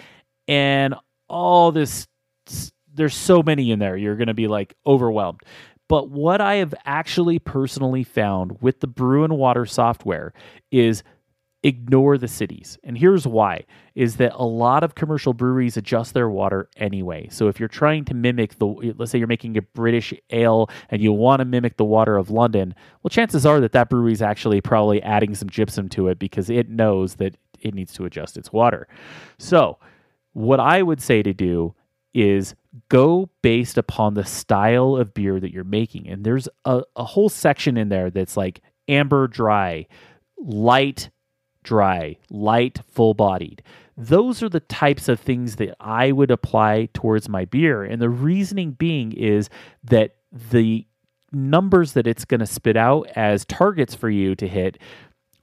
and 0.48 0.94
all 1.28 1.72
this 1.72 2.06
there's 2.92 3.14
so 3.14 3.42
many 3.42 3.70
in 3.70 3.78
there 3.78 3.96
you're 3.96 4.16
going 4.16 4.28
to 4.28 4.35
be 4.35 4.48
like 4.48 4.74
overwhelmed. 4.87 5.40
But 5.88 6.11
what 6.11 6.40
i 6.40 6.56
have 6.56 6.74
actually 6.85 7.38
personally 7.38 8.04
found 8.04 8.61
with 8.61 8.80
the 8.80 8.88
Bru'n 8.88 9.37
Water 9.37 9.66
software 9.66 10.33
is 10.70 11.02
ignore 11.62 12.16
the 12.16 12.28
cities. 12.28 12.78
And 12.84 12.96
here's 12.96 13.26
why 13.26 13.64
is 13.94 14.16
that 14.16 14.32
a 14.34 14.44
lot 14.44 14.82
of 14.82 14.94
commercial 14.94 15.34
breweries 15.34 15.76
adjust 15.76 16.14
their 16.14 16.30
water 16.30 16.70
anyway. 16.76 17.28
So 17.30 17.48
if 17.48 17.60
you're 17.60 17.68
trying 17.68 18.04
to 18.06 18.14
mimic 18.14 18.58
the 18.58 18.66
let's 18.96 19.12
say 19.12 19.18
you're 19.18 19.26
making 19.26 19.56
a 19.58 19.62
British 19.62 20.14
ale 20.30 20.70
and 20.88 21.02
you 21.02 21.12
want 21.12 21.40
to 21.40 21.44
mimic 21.44 21.76
the 21.76 21.84
water 21.84 22.16
of 22.16 22.30
London, 22.30 22.74
well 23.02 23.10
chances 23.10 23.44
are 23.44 23.60
that 23.60 23.72
that 23.72 23.90
brewery 23.90 24.12
is 24.12 24.22
actually 24.22 24.60
probably 24.60 25.02
adding 25.02 25.34
some 25.34 25.50
gypsum 25.50 25.88
to 25.90 26.08
it 26.08 26.18
because 26.18 26.48
it 26.48 26.70
knows 26.70 27.16
that 27.16 27.36
it 27.60 27.74
needs 27.74 27.92
to 27.94 28.06
adjust 28.06 28.38
its 28.38 28.52
water. 28.52 28.88
So, 29.38 29.78
what 30.32 30.60
I 30.60 30.82
would 30.82 31.02
say 31.02 31.22
to 31.22 31.34
do 31.34 31.74
is 32.14 32.54
go 32.88 33.28
based 33.42 33.76
upon 33.76 34.14
the 34.14 34.24
style 34.24 34.96
of 34.96 35.12
beer 35.12 35.40
that 35.40 35.52
you're 35.52 35.64
making. 35.64 36.08
And 36.08 36.24
there's 36.24 36.48
a, 36.64 36.82
a 36.96 37.04
whole 37.04 37.28
section 37.28 37.76
in 37.76 37.88
there 37.88 38.10
that's 38.10 38.36
like 38.36 38.62
amber 38.88 39.26
dry, 39.26 39.86
light 40.38 41.10
dry, 41.62 42.16
light, 42.30 42.80
full 42.88 43.14
bodied. 43.14 43.62
Those 43.96 44.42
are 44.42 44.48
the 44.48 44.60
types 44.60 45.08
of 45.08 45.20
things 45.20 45.56
that 45.56 45.76
I 45.78 46.12
would 46.12 46.30
apply 46.30 46.88
towards 46.94 47.28
my 47.28 47.44
beer. 47.44 47.84
And 47.84 48.00
the 48.00 48.08
reasoning 48.08 48.72
being 48.72 49.12
is 49.12 49.50
that 49.84 50.16
the 50.32 50.86
numbers 51.32 51.92
that 51.92 52.06
it's 52.06 52.24
going 52.24 52.40
to 52.40 52.46
spit 52.46 52.76
out 52.76 53.08
as 53.14 53.44
targets 53.44 53.94
for 53.94 54.08
you 54.08 54.34
to 54.36 54.48
hit 54.48 54.78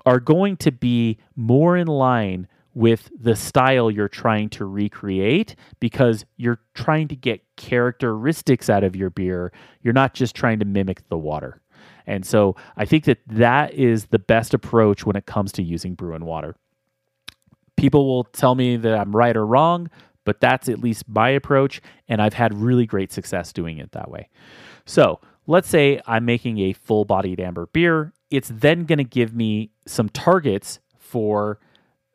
are 0.06 0.20
going 0.20 0.58
to 0.58 0.72
be 0.72 1.18
more 1.36 1.78
in 1.78 1.88
line 1.88 2.48
with 2.74 3.10
the 3.20 3.36
style 3.36 3.90
you're 3.90 4.08
trying 4.08 4.48
to 4.48 4.64
recreate 4.64 5.56
because 5.80 6.26
you're 6.36 6.60
trying 6.76 7.08
to 7.08 7.16
get 7.16 7.44
characteristics 7.56 8.70
out 8.70 8.84
of 8.84 8.96
your 8.96 9.10
beer. 9.10 9.52
You're 9.82 9.94
not 9.94 10.14
just 10.14 10.36
trying 10.36 10.60
to 10.60 10.66
mimic 10.66 11.08
the 11.10 11.18
water. 11.18 11.60
And 12.08 12.26
so 12.26 12.56
I 12.78 12.86
think 12.86 13.04
that 13.04 13.20
that 13.28 13.74
is 13.74 14.06
the 14.08 14.20
best 14.20 14.54
approach 14.54 15.06
when 15.06 15.16
it 15.16 15.26
comes 15.26 15.52
to 15.54 15.64
using 15.64 15.96
Bru'n 15.96 16.24
Water. 16.24 16.56
People 17.76 18.08
will 18.08 18.24
tell 18.24 18.56
me 18.56 18.78
that 18.78 18.98
I'm 18.98 19.16
right 19.16 19.36
or 19.36 19.46
wrong, 19.46 19.90
but 20.24 20.40
that's 20.40 20.68
at 20.70 20.80
least 20.80 21.08
my 21.08 21.30
approach. 21.30 21.82
And 22.08 22.22
I've 22.22 22.34
had 22.34 22.54
really 22.54 22.86
great 22.86 23.12
success 23.12 23.54
doing 23.54 23.78
it 23.78 23.92
that 23.92 24.10
way. 24.10 24.30
So 24.86 25.20
let's 25.46 25.68
say 25.68 26.02
I'm 26.08 26.26
making 26.26 26.60
a 26.60 26.74
full 26.74 27.06
bodied 27.06 27.40
amber 27.40 27.68
beer. 27.68 28.14
It's 28.32 28.50
then 28.54 28.86
going 28.86 28.98
to 28.98 29.04
give 29.04 29.36
me 29.36 29.72
some 29.86 30.10
targets 30.10 30.80
for 30.98 31.60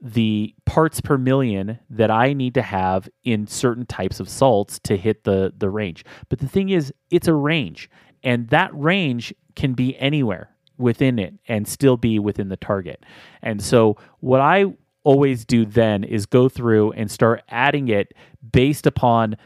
the 0.01 0.55
parts 0.67 1.01
per 1.01 1.17
million 1.17 1.79
that 1.89 2.11
I 2.11 2.33
need 2.33 2.55
to 2.55 2.63
have 2.63 3.09
in 3.23 3.47
certain 3.47 3.87
types 3.87 4.19
of 4.19 4.29
salts 4.29 4.81
to 4.81 4.97
hit 4.97 5.23
the 5.23 5.53
the 5.57 5.71
range. 5.71 6.05
But 6.29 6.41
the 6.41 6.49
thing 6.49 6.71
is, 6.71 6.93
it's 7.11 7.29
a 7.29 7.35
range, 7.35 7.89
and 8.23 8.49
that 8.49 8.71
range 8.75 9.35
can 9.57 9.75
be 9.75 9.97
anywhere 9.99 10.51
within 10.79 11.19
it 11.19 11.35
and 11.49 11.67
still 11.69 11.97
be 11.97 12.19
within 12.19 12.49
the 12.49 12.57
target. 12.57 13.05
And 13.43 13.63
so 13.63 13.97
what 14.21 14.41
I 14.41 14.67
always 15.05 15.45
do 15.45 15.65
then 15.65 16.05
is 16.05 16.27
go 16.27 16.49
through 16.49 16.93
and 16.93 17.11
start 17.11 17.43
adding 17.49 17.89
it 17.89 18.15
based 18.53 18.87
upon 18.87 19.37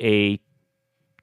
a 0.00 0.40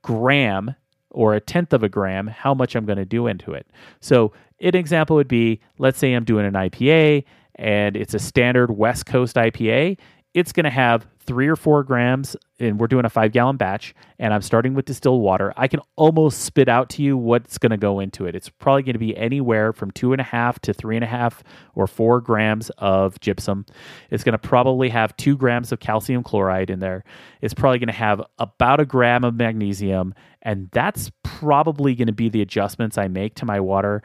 gram 0.02 0.76
or 1.10 1.34
a 1.34 1.42
tenth 1.42 1.74
of 1.74 1.84
a 1.84 1.90
gram 1.90 2.28
how 2.28 2.54
much 2.54 2.76
I'm 2.76 2.86
going 2.86 2.98
to 2.98 3.06
do 3.06 3.28
into 3.28 3.54
it. 3.54 3.68
So 4.00 4.34
an 4.60 4.76
example 4.76 5.16
would 5.18 5.28
be 5.28 5.60
let's 5.78 6.00
say 6.00 6.14
I'm 6.14 6.24
doing 6.24 6.46
an 6.46 6.54
IPA 6.54 7.26
and 7.56 7.96
it's 7.96 8.14
a 8.14 8.20
standard 8.20 8.72
West 8.72 9.06
Coast 9.06 9.36
IPA 9.36 9.98
it's 10.34 10.52
going 10.52 10.64
to 10.64 10.70
have 10.70 11.06
three 11.20 11.48
or 11.48 11.56
four 11.56 11.84
grams, 11.84 12.36
and 12.60 12.80
we're 12.80 12.88
doing 12.88 13.06
a 13.06 13.10
five 13.10 13.32
gallon 13.32 13.58
batch, 13.58 13.94
and 14.18 14.34
I'm 14.34 14.42
starting 14.42 14.74
with 14.74 14.86
distilled 14.86 15.22
water. 15.22 15.54
I 15.56 15.68
can 15.68 15.82
almost 15.96 16.42
spit 16.42 16.68
out 16.68 16.90
to 16.92 17.04
you 17.04 17.16
what's 17.18 17.58
going 17.58 17.72
to 17.72 17.78
go 17.78 18.00
into 18.00 18.26
it. 18.26 18.36
It's 18.36 18.50
probably 18.50 18.84
going 18.84 18.94
to 18.94 19.00
be 19.00 19.16
anywhere 19.16 19.74
from 19.74 19.92
two 19.92 20.14
and 20.14 20.22
a 20.22 20.24
half 20.24 20.60
to 20.62 20.74
three 20.74 20.96
and 20.96 21.04
a 21.04 21.08
half 21.08 21.44
or 21.76 21.86
four 21.86 22.22
grams 22.22 22.70
of 22.78 23.20
gypsum. 23.20 23.66
It's 24.10 24.24
going 24.24 24.34
to 24.34 24.40
probably 24.40 24.90
have 24.90 25.16
two 25.18 25.38
grams 25.38 25.72
of 25.72 25.80
calcium 25.80 26.24
chloride 26.24 26.70
in 26.70 26.80
there. 26.80 27.04
It's 27.42 27.54
probably 27.54 27.80
going 27.80 27.88
to 27.88 27.94
have 27.94 28.22
about 28.40 28.80
a 28.80 28.86
gram 28.86 29.24
of 29.24 29.36
magnesium, 29.36 30.14
and 30.42 30.70
that's 30.72 31.12
probably 31.24 31.94
going 31.94 32.08
to 32.08 32.14
be 32.14 32.30
the 32.30 32.42
adjustments 32.42 32.98
I 32.98 33.08
make 33.08 33.36
to 33.36 33.46
my 33.46 33.60
water. 33.60 34.02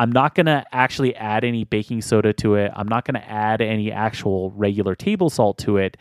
I'm 0.00 0.10
not 0.10 0.34
going 0.34 0.46
to 0.46 0.64
actually 0.72 1.14
add 1.16 1.44
any 1.44 1.64
baking 1.64 2.00
soda 2.00 2.32
to 2.32 2.54
it. 2.54 2.72
I'm 2.74 2.88
not 2.88 3.04
going 3.04 3.20
to 3.20 3.30
add 3.30 3.60
any 3.60 3.92
actual 3.92 4.50
regular 4.52 4.94
table 4.94 5.28
salt 5.28 5.58
to 5.58 5.76
it 5.76 5.98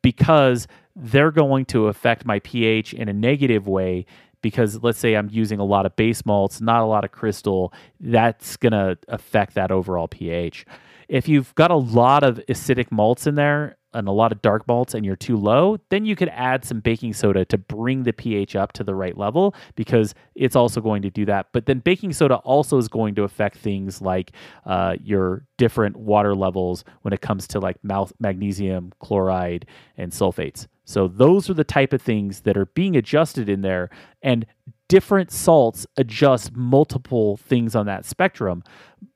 because 0.00 0.66
they're 0.96 1.30
going 1.30 1.66
to 1.66 1.88
affect 1.88 2.24
my 2.24 2.38
pH 2.38 2.94
in 2.94 3.10
a 3.10 3.12
negative 3.12 3.68
way. 3.68 4.06
Because 4.40 4.82
let's 4.82 4.98
say 4.98 5.16
I'm 5.16 5.28
using 5.30 5.60
a 5.60 5.66
lot 5.66 5.84
of 5.84 5.94
base 5.96 6.24
malts, 6.24 6.62
not 6.62 6.80
a 6.80 6.86
lot 6.86 7.04
of 7.04 7.12
crystal, 7.12 7.74
that's 8.00 8.56
going 8.56 8.72
to 8.72 8.96
affect 9.08 9.52
that 9.54 9.70
overall 9.70 10.08
pH. 10.08 10.64
If 11.08 11.28
you've 11.28 11.54
got 11.54 11.70
a 11.70 11.76
lot 11.76 12.24
of 12.24 12.40
acidic 12.48 12.90
malts 12.90 13.26
in 13.26 13.34
there, 13.34 13.76
and 13.94 14.08
a 14.08 14.12
lot 14.12 14.32
of 14.32 14.42
dark 14.42 14.66
malts 14.66 14.94
and 14.94 15.04
you're 15.04 15.16
too 15.16 15.36
low, 15.36 15.78
then 15.88 16.04
you 16.04 16.16
could 16.16 16.30
add 16.30 16.64
some 16.64 16.80
baking 16.80 17.12
soda 17.12 17.44
to 17.46 17.58
bring 17.58 18.02
the 18.02 18.12
pH 18.12 18.56
up 18.56 18.72
to 18.72 18.84
the 18.84 18.94
right 18.94 19.16
level 19.16 19.54
because 19.74 20.14
it's 20.34 20.56
also 20.56 20.80
going 20.80 21.02
to 21.02 21.10
do 21.10 21.24
that. 21.26 21.48
But 21.52 21.66
then 21.66 21.80
baking 21.80 22.12
soda 22.12 22.36
also 22.36 22.78
is 22.78 22.88
going 22.88 23.14
to 23.16 23.24
affect 23.24 23.58
things 23.58 24.00
like 24.00 24.32
uh, 24.66 24.96
your 25.02 25.44
different 25.58 25.96
water 25.96 26.34
levels 26.34 26.84
when 27.02 27.12
it 27.12 27.20
comes 27.20 27.46
to 27.48 27.60
like 27.60 27.82
mouth 27.84 28.12
magnesium, 28.18 28.92
chloride, 29.00 29.66
and 29.96 30.12
sulfates. 30.12 30.66
So 30.84 31.08
those 31.08 31.48
are 31.48 31.54
the 31.54 31.64
type 31.64 31.92
of 31.92 32.02
things 32.02 32.40
that 32.40 32.56
are 32.56 32.66
being 32.66 32.96
adjusted 32.96 33.48
in 33.48 33.62
there. 33.62 33.90
And 34.22 34.46
different 34.88 35.30
salts 35.30 35.86
adjust 35.96 36.54
multiple 36.54 37.36
things 37.36 37.74
on 37.74 37.86
that 37.86 38.04
spectrum. 38.04 38.62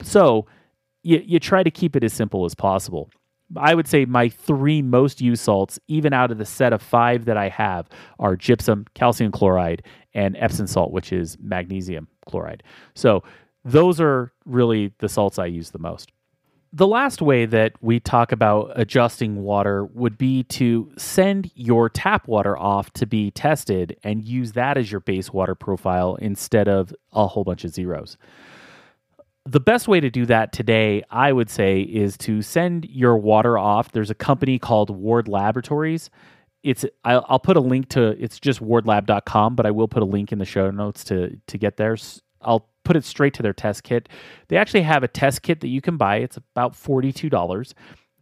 So 0.02 0.46
you, 1.02 1.22
you 1.24 1.38
try 1.38 1.62
to 1.62 1.70
keep 1.70 1.96
it 1.96 2.04
as 2.04 2.12
simple 2.12 2.44
as 2.44 2.54
possible. 2.54 3.10
I 3.54 3.74
would 3.74 3.86
say 3.86 4.04
my 4.04 4.28
three 4.28 4.82
most 4.82 5.20
used 5.20 5.42
salts, 5.42 5.78
even 5.86 6.12
out 6.12 6.30
of 6.30 6.38
the 6.38 6.44
set 6.44 6.72
of 6.72 6.82
five 6.82 7.26
that 7.26 7.36
I 7.36 7.48
have, 7.48 7.88
are 8.18 8.36
gypsum, 8.36 8.86
calcium 8.94 9.30
chloride, 9.30 9.82
and 10.14 10.36
Epsom 10.38 10.66
salt, 10.66 10.90
which 10.90 11.12
is 11.12 11.36
magnesium 11.40 12.08
chloride. 12.26 12.62
So 12.94 13.22
those 13.64 14.00
are 14.00 14.32
really 14.44 14.92
the 14.98 15.08
salts 15.08 15.38
I 15.38 15.46
use 15.46 15.70
the 15.70 15.78
most. 15.78 16.10
The 16.72 16.86
last 16.86 17.22
way 17.22 17.46
that 17.46 17.72
we 17.80 18.00
talk 18.00 18.32
about 18.32 18.72
adjusting 18.74 19.42
water 19.42 19.84
would 19.84 20.18
be 20.18 20.42
to 20.44 20.92
send 20.98 21.50
your 21.54 21.88
tap 21.88 22.28
water 22.28 22.58
off 22.58 22.92
to 22.94 23.06
be 23.06 23.30
tested 23.30 23.96
and 24.02 24.24
use 24.24 24.52
that 24.52 24.76
as 24.76 24.90
your 24.90 25.00
base 25.00 25.32
water 25.32 25.54
profile 25.54 26.16
instead 26.16 26.68
of 26.68 26.92
a 27.12 27.26
whole 27.28 27.44
bunch 27.44 27.64
of 27.64 27.70
zeros 27.70 28.18
the 29.46 29.60
best 29.60 29.86
way 29.86 30.00
to 30.00 30.10
do 30.10 30.26
that 30.26 30.52
today, 30.52 31.02
I 31.10 31.32
would 31.32 31.48
say, 31.48 31.80
is 31.80 32.16
to 32.18 32.42
send 32.42 32.84
your 32.86 33.16
water 33.16 33.56
off. 33.56 33.92
There's 33.92 34.10
a 34.10 34.14
company 34.14 34.58
called 34.58 34.90
Ward 34.90 35.28
Laboratories. 35.28 36.10
It's 36.62 36.84
I'll, 37.04 37.38
put 37.38 37.56
a 37.56 37.60
link 37.60 37.88
to 37.90 38.20
it's 38.22 38.40
just 38.40 38.60
wardlab.com, 38.60 39.54
but 39.54 39.66
I 39.66 39.70
will 39.70 39.86
put 39.86 40.02
a 40.02 40.06
link 40.06 40.32
in 40.32 40.40
the 40.40 40.44
show 40.44 40.70
notes 40.70 41.04
to 41.04 41.38
to 41.46 41.58
get 41.58 41.76
there. 41.76 41.96
I'll 42.42 42.68
put 42.84 42.96
it 42.96 43.04
straight 43.04 43.34
to 43.34 43.42
their 43.42 43.52
test 43.52 43.84
kit. 43.84 44.08
They 44.48 44.56
actually 44.56 44.82
have 44.82 45.04
a 45.04 45.08
test 45.08 45.42
kit 45.42 45.60
that 45.60 45.68
you 45.68 45.80
can 45.80 45.96
buy. 45.96 46.16
It's 46.16 46.36
about 46.36 46.72
$42. 46.72 47.74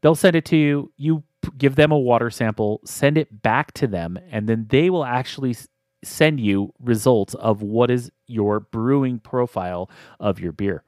They'll 0.03 0.15
send 0.15 0.37
it 0.37 0.45
to 0.47 0.57
you. 0.57 0.93
You 0.97 1.23
give 1.57 1.77
them 1.77 1.91
a 1.91 1.99
water 1.99 2.31
sample, 2.31 2.81
send 2.85 3.17
it 3.17 3.43
back 3.43 3.73
to 3.75 3.87
them, 3.87 4.19
and 4.31 4.47
then 4.47 4.67
they 4.69 4.91
will 4.91 5.05
actually 5.05 5.57
send 6.03 6.39
you 6.39 6.73
results 6.81 7.35
of 7.35 7.63
what 7.63 7.91
is 7.91 8.11
your 8.27 8.61
brewing 8.61 9.19
profile 9.19 9.91
of 10.21 10.39
your 10.39 10.53
beer. 10.53 10.85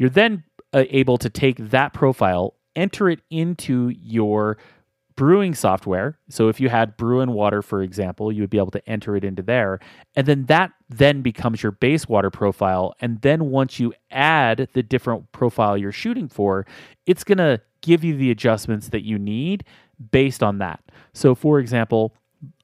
You're 0.00 0.08
then 0.08 0.44
uh, 0.72 0.84
able 0.88 1.18
to 1.18 1.28
take 1.28 1.58
that 1.58 1.92
profile, 1.92 2.54
enter 2.74 3.10
it 3.10 3.20
into 3.28 3.90
your 3.90 4.56
brewing 5.14 5.54
software. 5.54 6.18
So 6.30 6.48
if 6.48 6.58
you 6.58 6.70
had 6.70 6.96
Bru'n 6.96 7.34
Water, 7.34 7.60
for 7.60 7.82
example, 7.82 8.32
you 8.32 8.40
would 8.42 8.48
be 8.48 8.56
able 8.56 8.70
to 8.70 8.88
enter 8.88 9.14
it 9.14 9.24
into 9.24 9.42
there. 9.42 9.78
And 10.16 10.26
then 10.26 10.46
that 10.46 10.72
then 10.88 11.20
becomes 11.20 11.62
your 11.62 11.72
base 11.72 12.08
water 12.08 12.30
profile. 12.30 12.94
And 13.02 13.20
then 13.20 13.50
once 13.50 13.78
you 13.78 13.92
add 14.10 14.68
the 14.72 14.82
different 14.82 15.30
profile 15.32 15.76
you're 15.76 15.92
shooting 15.92 16.28
for, 16.28 16.64
it's 17.04 17.22
going 17.22 17.36
to 17.36 17.60
give 17.82 18.02
you 18.02 18.16
the 18.16 18.30
adjustments 18.30 18.88
that 18.88 19.04
you 19.04 19.18
need 19.18 19.64
based 20.10 20.42
on 20.42 20.56
that. 20.58 20.80
So 21.12 21.34
for 21.34 21.58
example, 21.58 22.14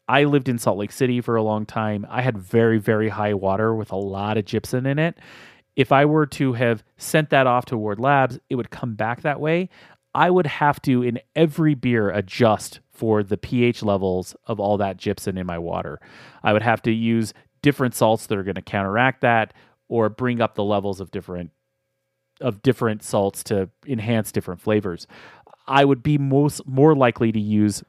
I 0.09 0.25
lived 0.25 0.49
in 0.49 0.59
Salt 0.59 0.79
Lake 0.79 0.93
City 0.93 1.21
for 1.21 1.37
a 1.37 1.43
long 1.43 1.67
time. 1.67 2.07
I 2.09 2.23
had 2.23 2.39
very, 2.39 2.79
very 2.79 3.11
high 3.11 3.35
water 3.35 3.75
with 3.75 3.93
a 3.93 3.97
lot 3.97 4.39
of 4.39 4.47
gypsum 4.47 4.87
in 4.87 4.99
it. 4.99 5.19
If 5.77 5.93
I 5.93 6.07
were 6.07 6.27
to 6.27 6.55
have 6.55 6.83
sent 6.97 7.31
that 7.31 7.47
off 7.47 7.67
to 7.67 7.77
Ward 7.77 8.01
Labs, 8.01 8.39
it 8.49 8.57
would 8.57 8.71
come 8.71 8.95
back 8.95 9.21
that 9.23 9.41
way. 9.41 9.69
I 10.15 10.31
would 10.31 10.47
have 10.47 10.81
to, 10.83 11.03
in 11.03 11.21
every 11.37 11.75
beer, 11.75 12.11
adjust 12.11 12.81
for 12.91 13.23
the 13.23 13.37
pH 13.37 13.83
levels 13.83 14.35
of 14.47 14.59
all 14.59 14.79
that 14.79 14.97
gypsum 14.97 15.37
in 15.37 15.47
my 15.47 15.59
water. 15.59 16.01
I 16.43 16.55
would 16.55 16.63
have 16.63 16.81
to 16.83 16.91
use 16.91 17.35
different 17.61 17.95
salts 17.95 18.27
that 18.27 18.39
are 18.39 18.43
going 18.43 18.55
to 18.55 18.63
counteract 18.63 19.21
that 19.21 19.53
or 19.89 20.09
bring 20.09 20.41
up 20.41 20.55
the 20.55 20.65
levels 20.65 21.01
of 21.01 21.11
different 21.11 21.51
of 22.41 22.61
different 22.61 23.03
salts 23.03 23.43
to 23.45 23.69
enhance 23.87 24.31
different 24.31 24.61
flavors. 24.61 25.07
I 25.67 25.85
would 25.85 26.03
be 26.03 26.19
most 26.19 26.67
more 26.67 26.95
likely 26.95 27.33
to 27.33 27.41
use 27.41 27.83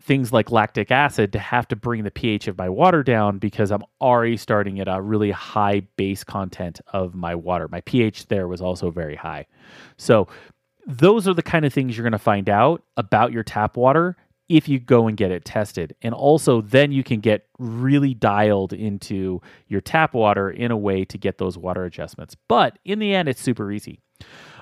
things 0.00 0.32
like 0.32 0.50
lactic 0.50 0.90
acid 0.90 1.32
to 1.32 1.38
have 1.38 1.68
to 1.68 1.76
bring 1.76 2.04
the 2.04 2.10
pH 2.10 2.48
of 2.48 2.56
my 2.56 2.68
water 2.68 3.02
down 3.02 3.38
because 3.38 3.70
I'm 3.70 3.84
already 4.00 4.36
starting 4.36 4.80
at 4.80 4.88
a 4.88 5.00
really 5.00 5.30
high 5.30 5.80
base 5.96 6.24
content 6.24 6.80
of 6.92 7.14
my 7.14 7.34
water. 7.34 7.68
My 7.68 7.82
pH 7.82 8.26
there 8.26 8.48
was 8.48 8.60
also 8.60 8.90
very 8.90 9.16
high. 9.16 9.46
So 9.98 10.28
those 10.86 11.28
are 11.28 11.34
the 11.34 11.42
kind 11.42 11.64
of 11.64 11.72
things 11.72 11.96
you're 11.96 12.04
going 12.04 12.12
to 12.12 12.18
find 12.18 12.48
out 12.48 12.82
about 12.96 13.32
your 13.32 13.42
tap 13.42 13.76
water 13.76 14.16
if 14.48 14.68
you 14.68 14.80
go 14.80 15.06
and 15.06 15.16
get 15.16 15.30
it 15.30 15.44
tested. 15.44 15.94
And 16.02 16.12
also, 16.12 16.60
then 16.60 16.90
you 16.90 17.04
can 17.04 17.20
get 17.20 17.46
really 17.58 18.14
dialed 18.14 18.72
into 18.72 19.40
your 19.68 19.80
tap 19.80 20.12
water 20.12 20.50
in 20.50 20.72
a 20.72 20.76
way 20.76 21.04
to 21.04 21.16
get 21.16 21.38
those 21.38 21.56
water 21.56 21.84
adjustments. 21.84 22.36
But 22.48 22.78
in 22.84 22.98
the 22.98 23.14
end, 23.14 23.28
it's 23.28 23.40
super 23.40 23.70
easy. 23.70 24.00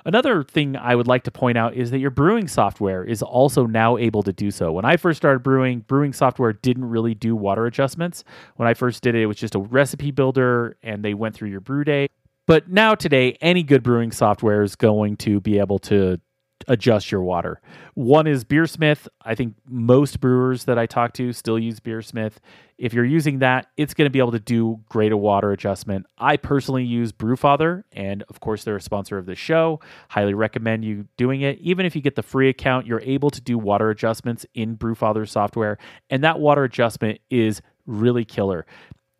Another 0.05 0.43
thing 0.45 0.77
I 0.77 0.95
would 0.95 1.07
like 1.07 1.25
to 1.25 1.31
point 1.31 1.59
out 1.59 1.75
is 1.75 1.91
that 1.91 1.99
your 1.99 2.11
brewing 2.11 2.49
software 2.49 3.05
is 3.05 3.23
also 3.23 3.67
now 3.67 3.97
able 3.97 4.23
to 4.23 4.33
do 4.33 4.51
so. 4.51 4.73
When 4.73 4.85
I 4.85 4.97
first 4.97 5.17
started 5.17 5.43
brewing, 5.43 5.81
brewing 5.81 6.13
software 6.13 6.53
didn't 6.53 6.85
really 6.85 7.15
do 7.15 7.35
water 7.37 7.67
adjustments. 7.67 8.25
When 8.57 8.69
I 8.69 8.75
first 8.75 9.03
did 9.03 9.15
it, 9.15 9.23
it 9.23 9.27
was 9.27 9.37
just 9.37 9.55
a 9.55 9.61
recipe 9.61 10.11
builder 10.11 10.77
and 10.83 11.05
they 11.05 11.15
went 11.15 11.35
through 11.35 11.51
your 11.51 11.61
brew 11.61 11.85
day. 11.85 12.09
But 12.47 12.71
now 12.71 12.95
today, 12.95 13.37
any 13.43 13.63
good 13.63 13.83
brewing 13.83 14.11
software 14.11 14.63
is 14.63 14.75
going 14.75 15.19
to 15.19 15.41
be 15.41 15.59
able 15.59 15.79
to 15.81 16.19
adjust 16.67 17.13
your 17.13 17.23
water. 17.23 17.61
One 17.95 18.27
is 18.27 18.45
Beersmith. 18.45 19.07
I 19.23 19.35
think 19.35 19.55
most 19.69 20.21
brewers 20.21 20.65
that 20.65 20.79
I 20.79 20.87
talk 20.87 21.13
to 21.15 21.33
still 21.33 21.59
use 21.59 21.81
Beersmith. 21.81 22.35
If 22.77 22.93
you're 22.93 23.05
using 23.05 23.39
that, 23.41 23.67
it's 23.77 23.95
going 23.95 24.07
to 24.07 24.11
be 24.11 24.19
able 24.19 24.33
to 24.33 24.41
do 24.41 24.81
greater 24.89 25.17
water 25.17 25.53
adjustment. 25.53 26.07
I 26.19 26.37
personally 26.37 26.85
use 26.85 27.13
Brewfather, 27.13 27.85
and 27.93 28.23
of 28.29 28.41
course, 28.41 28.65
they're 28.65 28.77
a 28.77 28.81
sponsor 28.81 29.19
of 29.19 29.27
the 29.27 29.35
show. 29.35 29.81
Highly 30.09 30.35
recommend 30.35 30.85
you 30.85 31.07
doing 31.17 31.43
it. 31.43 31.59
Even 31.61 31.87
if 31.87 31.97
you 31.97 32.03
get 32.03 32.17
the 32.17 32.23
free 32.23 32.49
account, 32.49 32.87
you're 32.87 33.03
able 33.03 33.31
to 33.31 33.41
do 33.41 33.59
water 33.59 33.91
adjustments 33.91 34.47
in 34.55 34.77
Brewfather 34.77 35.29
software, 35.29 35.79
and 36.11 36.23
that 36.25 36.39
water 36.39 36.65
adjustment 36.65 37.21
is 37.31 37.63
really 37.87 38.25
killer. 38.25 38.67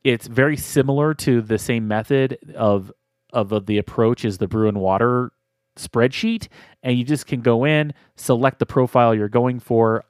It's 0.05 0.27
very 0.27 0.57
similar 0.57 1.15
to 1.15 1.41
the 1.43 1.59
same 1.59 1.89
method 1.89 2.39
of 2.57 2.93
of 3.33 3.67
the 3.67 3.77
approach 3.77 4.25
as 4.25 4.39
the 4.39 4.49
Bru'n 4.49 4.77
Water 4.79 5.33
spreadsheet 5.79 6.49
and 6.83 6.99
you 6.99 7.05
just 7.05 7.27
can 7.27 7.41
go 7.41 7.65
in, 7.65 7.93
select 8.17 8.59
the 8.59 8.67
profile 8.67 9.15
you're 9.15 9.29
going 9.29 9.61
for 9.61 10.05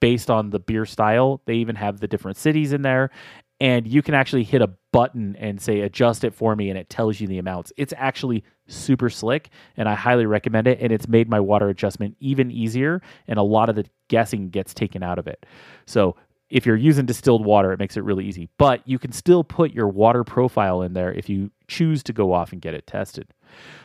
based 0.00 0.30
on 0.30 0.50
the 0.50 0.58
beer 0.58 0.84
style. 0.84 1.40
They 1.46 1.54
even 1.54 1.76
have 1.76 2.00
the 2.00 2.08
different 2.08 2.36
cities 2.36 2.72
in 2.72 2.82
there 2.82 3.10
and 3.60 3.86
you 3.86 4.02
can 4.02 4.14
actually 4.14 4.44
hit 4.44 4.60
a 4.60 4.70
button 4.92 5.34
and 5.36 5.60
say 5.60 5.80
adjust 5.80 6.24
it 6.24 6.34
for 6.34 6.54
me 6.54 6.68
and 6.68 6.78
it 6.78 6.90
tells 6.90 7.20
you 7.20 7.26
the 7.26 7.38
amounts. 7.38 7.72
It's 7.76 7.94
actually 7.96 8.44
super 8.66 9.08
slick 9.08 9.50
and 9.76 9.88
I 9.88 9.94
highly 9.94 10.26
recommend 10.26 10.66
it 10.66 10.78
and 10.80 10.92
it's 10.92 11.08
made 11.08 11.28
my 11.28 11.40
water 11.40 11.68
adjustment 11.68 12.16
even 12.20 12.50
easier 12.50 13.00
and 13.26 13.38
a 13.38 13.42
lot 13.42 13.68
of 13.68 13.76
the 13.76 13.86
guessing 14.08 14.50
gets 14.50 14.74
taken 14.74 15.02
out 15.02 15.18
of 15.18 15.26
it. 15.26 15.46
So 15.86 16.16
if 16.48 16.64
you're 16.64 16.76
using 16.76 17.06
distilled 17.06 17.44
water, 17.44 17.72
it 17.72 17.78
makes 17.78 17.96
it 17.96 18.04
really 18.04 18.24
easy. 18.24 18.48
But 18.58 18.86
you 18.86 18.98
can 18.98 19.12
still 19.12 19.42
put 19.42 19.72
your 19.72 19.88
water 19.88 20.22
profile 20.22 20.82
in 20.82 20.92
there 20.92 21.12
if 21.12 21.28
you 21.28 21.50
choose 21.66 22.02
to 22.04 22.12
go 22.12 22.32
off 22.32 22.52
and 22.52 22.60
get 22.60 22.74
it 22.74 22.86
tested. 22.86 23.32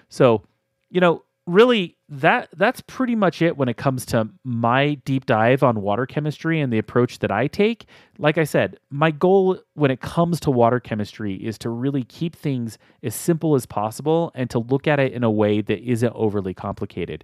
So, 0.09 0.43
you 0.91 1.01
know, 1.01 1.23
really 1.47 1.97
that 2.07 2.49
that's 2.55 2.81
pretty 2.81 3.15
much 3.15 3.41
it 3.41 3.57
when 3.57 3.67
it 3.67 3.77
comes 3.77 4.05
to 4.05 4.29
my 4.43 4.93
deep 5.05 5.25
dive 5.25 5.63
on 5.63 5.81
water 5.81 6.05
chemistry 6.05 6.59
and 6.59 6.71
the 6.71 6.77
approach 6.77 7.19
that 7.19 7.31
I 7.31 7.47
take. 7.47 7.85
Like 8.19 8.37
I 8.37 8.43
said, 8.43 8.77
my 8.91 9.11
goal 9.11 9.57
when 9.73 9.89
it 9.89 10.01
comes 10.01 10.39
to 10.41 10.51
water 10.51 10.79
chemistry 10.79 11.35
is 11.35 11.57
to 11.59 11.69
really 11.69 12.03
keep 12.03 12.35
things 12.35 12.77
as 13.01 13.15
simple 13.15 13.55
as 13.55 13.65
possible 13.65 14.31
and 14.35 14.49
to 14.51 14.59
look 14.59 14.87
at 14.87 14.99
it 14.99 15.13
in 15.13 15.23
a 15.23 15.31
way 15.31 15.61
that 15.61 15.79
isn't 15.79 16.13
overly 16.13 16.53
complicated. 16.53 17.23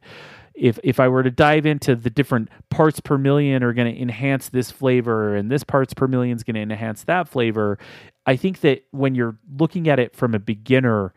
If 0.55 0.79
if 0.83 0.99
I 0.99 1.07
were 1.09 1.21
to 1.21 1.29
dive 1.29 1.67
into 1.67 1.95
the 1.95 2.09
different 2.09 2.49
parts 2.71 2.99
per 2.99 3.17
million 3.17 3.61
are 3.61 3.73
going 3.73 3.93
to 3.93 4.01
enhance 4.01 4.49
this 4.49 4.71
flavor 4.71 5.35
and 5.35 5.51
this 5.51 5.63
parts 5.63 5.93
per 5.93 6.07
million 6.07 6.35
is 6.35 6.43
going 6.43 6.55
to 6.55 6.61
enhance 6.61 7.03
that 7.03 7.27
flavor, 7.27 7.77
I 8.25 8.35
think 8.35 8.61
that 8.61 8.85
when 8.91 9.13
you're 9.13 9.37
looking 9.59 9.87
at 9.87 9.99
it 9.99 10.15
from 10.15 10.33
a 10.33 10.39
beginner 10.39 11.13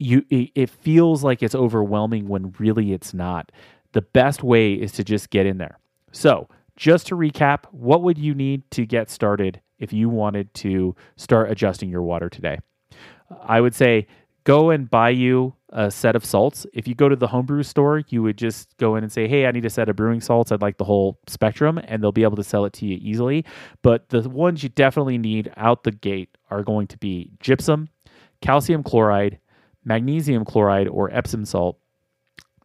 you 0.00 0.24
it 0.30 0.70
feels 0.70 1.22
like 1.22 1.42
it's 1.42 1.54
overwhelming 1.54 2.26
when 2.26 2.54
really 2.58 2.92
it's 2.92 3.14
not. 3.14 3.52
The 3.92 4.02
best 4.02 4.42
way 4.42 4.72
is 4.72 4.92
to 4.92 5.04
just 5.04 5.30
get 5.30 5.46
in 5.46 5.58
there. 5.58 5.78
So, 6.10 6.48
just 6.76 7.06
to 7.08 7.16
recap, 7.16 7.64
what 7.70 8.02
would 8.02 8.16
you 8.16 8.34
need 8.34 8.68
to 8.72 8.86
get 8.86 9.10
started 9.10 9.60
if 9.78 9.92
you 9.92 10.08
wanted 10.08 10.52
to 10.54 10.96
start 11.16 11.50
adjusting 11.50 11.90
your 11.90 12.02
water 12.02 12.30
today? 12.30 12.58
I 13.42 13.60
would 13.60 13.74
say 13.74 14.06
go 14.44 14.70
and 14.70 14.90
buy 14.90 15.10
you 15.10 15.54
a 15.68 15.90
set 15.90 16.16
of 16.16 16.24
salts. 16.24 16.66
If 16.72 16.88
you 16.88 16.94
go 16.94 17.08
to 17.08 17.16
the 17.16 17.28
homebrew 17.28 17.62
store, 17.62 18.02
you 18.08 18.22
would 18.22 18.38
just 18.38 18.76
go 18.78 18.96
in 18.96 19.04
and 19.04 19.12
say, 19.12 19.28
Hey, 19.28 19.46
I 19.46 19.52
need 19.52 19.66
a 19.66 19.70
set 19.70 19.90
of 19.90 19.96
brewing 19.96 20.22
salts. 20.22 20.50
I'd 20.50 20.62
like 20.62 20.78
the 20.78 20.84
whole 20.84 21.18
spectrum, 21.26 21.78
and 21.84 22.02
they'll 22.02 22.10
be 22.10 22.22
able 22.22 22.36
to 22.36 22.44
sell 22.44 22.64
it 22.64 22.72
to 22.74 22.86
you 22.86 22.98
easily. 23.00 23.44
But 23.82 24.08
the 24.08 24.28
ones 24.28 24.62
you 24.62 24.70
definitely 24.70 25.18
need 25.18 25.52
out 25.58 25.84
the 25.84 25.92
gate 25.92 26.36
are 26.50 26.62
going 26.62 26.86
to 26.88 26.98
be 26.98 27.30
gypsum, 27.40 27.90
calcium 28.40 28.82
chloride, 28.82 29.38
magnesium 29.84 30.44
chloride 30.44 30.88
or 30.88 31.12
Epsom 31.12 31.44
salt, 31.44 31.78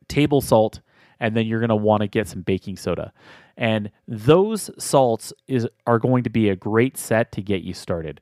table 0.08 0.42
salt, 0.42 0.82
and 1.20 1.36
then 1.36 1.46
you're 1.46 1.60
going 1.60 1.70
to 1.70 1.76
want 1.76 2.02
to 2.02 2.08
get 2.08 2.28
some 2.28 2.42
baking 2.42 2.78
soda. 2.78 3.14
And 3.58 3.90
those 4.08 4.70
salts 4.78 5.32
is 5.48 5.68
are 5.88 6.00
going 6.00 6.24
to 6.24 6.30
be 6.30 6.50
a 6.50 6.56
great 6.56 6.98
set 6.98 7.32
to 7.34 7.42
get 7.42 7.62
you 7.62 7.74
started. 7.74 8.20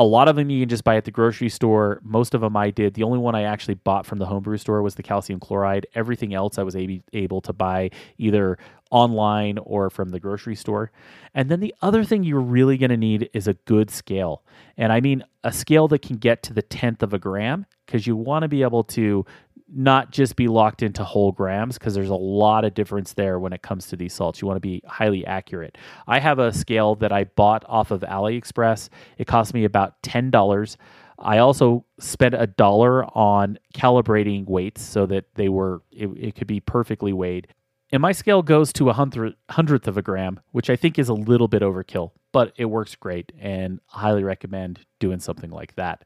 A 0.00 0.04
lot 0.04 0.28
of 0.28 0.36
them 0.36 0.48
you 0.48 0.62
can 0.62 0.68
just 0.70 0.82
buy 0.82 0.96
at 0.96 1.04
the 1.04 1.10
grocery 1.10 1.50
store. 1.50 2.00
Most 2.02 2.32
of 2.32 2.40
them 2.40 2.56
I 2.56 2.70
did. 2.70 2.94
The 2.94 3.02
only 3.02 3.18
one 3.18 3.34
I 3.34 3.42
actually 3.42 3.74
bought 3.74 4.06
from 4.06 4.18
the 4.18 4.24
homebrew 4.24 4.56
store 4.56 4.80
was 4.80 4.94
the 4.94 5.02
calcium 5.02 5.38
chloride. 5.38 5.86
Everything 5.94 6.32
else 6.32 6.56
I 6.56 6.62
was 6.62 6.74
able 7.12 7.42
to 7.42 7.52
buy 7.52 7.90
either 8.16 8.56
online 8.90 9.58
or 9.58 9.90
from 9.90 10.08
the 10.08 10.18
grocery 10.18 10.56
store. 10.56 10.90
And 11.34 11.50
then 11.50 11.60
the 11.60 11.74
other 11.82 12.02
thing 12.02 12.24
you're 12.24 12.40
really 12.40 12.78
going 12.78 12.88
to 12.88 12.96
need 12.96 13.28
is 13.34 13.46
a 13.46 13.52
good 13.52 13.90
scale. 13.90 14.42
And 14.78 14.90
I 14.90 15.02
mean 15.02 15.22
a 15.44 15.52
scale 15.52 15.86
that 15.88 16.00
can 16.00 16.16
get 16.16 16.42
to 16.44 16.54
the 16.54 16.62
tenth 16.62 17.02
of 17.02 17.12
a 17.12 17.18
gram 17.18 17.66
because 17.84 18.06
you 18.06 18.16
want 18.16 18.44
to 18.44 18.48
be 18.48 18.62
able 18.62 18.84
to 18.84 19.26
not 19.72 20.10
just 20.10 20.36
be 20.36 20.48
locked 20.48 20.82
into 20.82 21.04
whole 21.04 21.32
grams 21.32 21.78
because 21.78 21.94
there's 21.94 22.10
a 22.10 22.14
lot 22.14 22.64
of 22.64 22.74
difference 22.74 23.12
there 23.12 23.38
when 23.38 23.52
it 23.52 23.62
comes 23.62 23.86
to 23.88 23.96
these 23.96 24.12
salts. 24.12 24.40
You 24.40 24.48
want 24.48 24.56
to 24.56 24.60
be 24.60 24.82
highly 24.86 25.24
accurate. 25.26 25.78
I 26.06 26.18
have 26.18 26.38
a 26.38 26.52
scale 26.52 26.96
that 26.96 27.12
I 27.12 27.24
bought 27.24 27.64
off 27.68 27.90
of 27.90 28.00
AliExpress. 28.00 28.88
It 29.18 29.26
cost 29.26 29.54
me 29.54 29.64
about 29.64 30.02
$10. 30.02 30.76
I 31.18 31.38
also 31.38 31.84
spent 31.98 32.34
a 32.34 32.46
dollar 32.46 33.04
on 33.16 33.58
calibrating 33.74 34.46
weights 34.46 34.82
so 34.82 35.06
that 35.06 35.26
they 35.34 35.48
were 35.48 35.82
it, 35.92 36.08
it 36.16 36.34
could 36.34 36.46
be 36.46 36.60
perfectly 36.60 37.12
weighed. 37.12 37.48
And 37.92 38.00
my 38.00 38.12
scale 38.12 38.42
goes 38.42 38.72
to 38.74 38.88
a 38.88 38.92
hundred, 38.92 39.34
hundredth 39.50 39.88
of 39.88 39.98
a 39.98 40.02
gram, 40.02 40.40
which 40.52 40.70
I 40.70 40.76
think 40.76 40.98
is 40.98 41.08
a 41.08 41.14
little 41.14 41.48
bit 41.48 41.62
overkill, 41.62 42.12
but 42.32 42.52
it 42.56 42.66
works 42.66 42.94
great 42.94 43.32
and 43.38 43.80
highly 43.86 44.22
recommend 44.22 44.80
doing 45.00 45.18
something 45.18 45.50
like 45.50 45.74
that. 45.74 46.04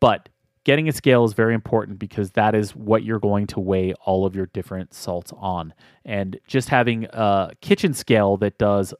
But 0.00 0.30
getting 0.70 0.88
a 0.88 0.92
scale 0.92 1.24
is 1.24 1.32
very 1.32 1.52
important 1.52 1.98
because 1.98 2.30
that 2.30 2.54
is 2.54 2.76
what 2.76 3.02
you're 3.02 3.18
going 3.18 3.44
to 3.44 3.58
weigh 3.58 3.92
all 4.04 4.24
of 4.24 4.36
your 4.36 4.46
different 4.46 4.94
salts 4.94 5.32
on. 5.36 5.74
And 6.04 6.38
just 6.46 6.68
having 6.68 7.06
a 7.06 7.50
kitchen 7.60 7.92
scale 7.92 8.36
that 8.36 8.56
does 8.56 8.94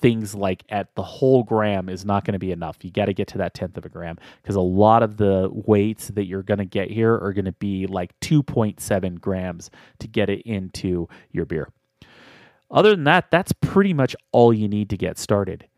things 0.00 0.34
like 0.34 0.64
at 0.70 0.92
the 0.96 1.02
whole 1.04 1.44
gram 1.44 1.88
is 1.88 2.04
not 2.04 2.24
going 2.24 2.32
to 2.32 2.40
be 2.40 2.50
enough. 2.50 2.78
You 2.82 2.90
got 2.90 3.04
to 3.04 3.14
get 3.14 3.28
to 3.28 3.38
that 3.38 3.54
tenth 3.54 3.78
of 3.78 3.84
a 3.84 3.88
gram 3.88 4.16
because 4.42 4.56
a 4.56 4.60
lot 4.60 5.04
of 5.04 5.16
the 5.16 5.48
weights 5.52 6.08
that 6.08 6.24
you're 6.24 6.42
going 6.42 6.58
to 6.58 6.64
get 6.64 6.90
here 6.90 7.14
are 7.14 7.32
going 7.32 7.44
to 7.44 7.52
be 7.52 7.86
like 7.86 8.18
2.7 8.18 9.20
grams 9.20 9.70
to 10.00 10.08
get 10.08 10.28
it 10.28 10.42
into 10.42 11.06
your 11.30 11.44
beer. 11.44 11.68
Other 12.68 12.90
than 12.90 13.04
that, 13.04 13.30
that's 13.30 13.52
pretty 13.52 13.94
much 13.94 14.16
all 14.32 14.52
you 14.52 14.66
need 14.66 14.90
to 14.90 14.96
get 14.96 15.18
started. 15.18 15.68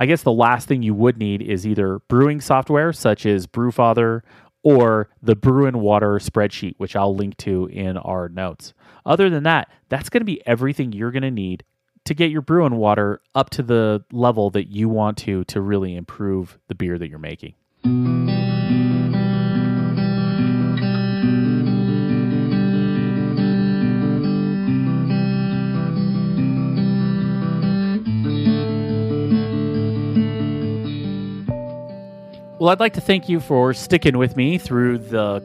I 0.00 0.06
guess 0.06 0.22
the 0.22 0.32
last 0.32 0.66
thing 0.66 0.82
you 0.82 0.94
would 0.94 1.18
need 1.18 1.42
is 1.42 1.66
either 1.66 1.98
brewing 2.08 2.40
software 2.40 2.90
such 2.90 3.26
as 3.26 3.46
Brewfather 3.46 4.22
or 4.62 5.10
the 5.22 5.36
Bru'n 5.36 5.76
Water 5.76 6.14
spreadsheet, 6.14 6.74
which 6.78 6.96
I'll 6.96 7.14
link 7.14 7.36
to 7.38 7.66
in 7.66 7.98
our 7.98 8.30
notes. 8.30 8.72
Other 9.04 9.28
than 9.28 9.42
that, 9.42 9.70
that's 9.90 10.08
going 10.08 10.22
to 10.22 10.24
be 10.26 10.40
everything 10.46 10.92
you're 10.92 11.10
going 11.10 11.22
to 11.22 11.30
need 11.30 11.64
to 12.06 12.14
get 12.14 12.30
your 12.30 12.40
brew 12.40 12.64
and 12.64 12.78
water 12.78 13.20
up 13.34 13.50
to 13.50 13.62
the 13.62 14.02
level 14.10 14.48
that 14.50 14.68
you 14.68 14.88
want 14.88 15.18
to 15.18 15.44
to 15.44 15.60
really 15.60 15.94
improve 15.94 16.58
the 16.68 16.74
beer 16.74 16.98
that 16.98 17.10
you're 17.10 17.18
making. 17.18 17.54
Well, 32.60 32.68
I'd 32.68 32.78
like 32.78 32.92
to 32.92 33.00
thank 33.00 33.26
you 33.26 33.40
for 33.40 33.72
sticking 33.72 34.18
with 34.18 34.36
me 34.36 34.58
through 34.58 34.98
the 34.98 35.42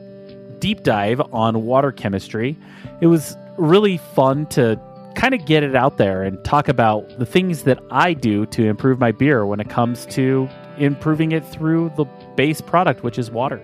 deep 0.60 0.84
dive 0.84 1.22
on 1.32 1.64
water 1.64 1.94
chemistry. 1.94 2.58
It 3.00 3.08
was 3.08 3.38
really 3.58 3.96
fun 3.96 4.48
to 4.48 4.78
kind 5.16 5.34
of 5.34 5.46
get 5.46 5.64
it 5.64 5.78
out 5.78 5.96
there 5.96 6.24
and 6.24 6.44
talk 6.44 6.68
about 6.68 7.08
the 7.18 7.26
things 7.26 7.64
that 7.64 7.80
I 7.90 8.12
do 8.12 8.46
to 8.48 8.66
improve 8.66 9.00
my 9.00 9.14
beer 9.14 9.46
when 9.46 9.62
it 9.62 9.70
comes 9.70 10.06
to 10.08 10.50
improving 10.78 11.32
it 11.32 11.46
through 11.46 11.94
the 11.96 12.04
base 12.36 12.60
product, 12.60 13.02
which 13.02 13.18
is 13.18 13.32
water. 13.32 13.62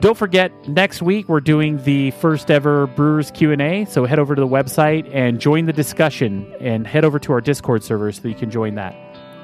Don't 0.00 0.18
forget, 0.18 0.50
next 0.66 1.00
week 1.00 1.28
we're 1.28 1.40
doing 1.40 1.80
the 1.84 2.10
first 2.12 2.50
ever 2.50 2.88
Brewers 2.88 3.30
Q&A, 3.30 3.84
so 3.84 4.06
head 4.06 4.18
over 4.18 4.34
to 4.34 4.40
the 4.40 4.48
website 4.48 5.08
and 5.14 5.40
join 5.40 5.66
the 5.66 5.72
discussion 5.72 6.52
and 6.58 6.84
head 6.84 7.04
over 7.04 7.20
to 7.20 7.32
our 7.32 7.40
Discord 7.40 7.84
server 7.84 8.10
so 8.10 8.26
you 8.26 8.34
can 8.34 8.50
join 8.50 8.74
that. 8.74 8.96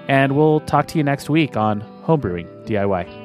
And 0.08 0.34
we'll 0.34 0.58
talk 0.58 0.88
to 0.88 0.98
you 0.98 1.04
next 1.04 1.30
week 1.30 1.56
on 1.56 1.93
Homebrewing 2.06 2.66
DIY. 2.66 3.23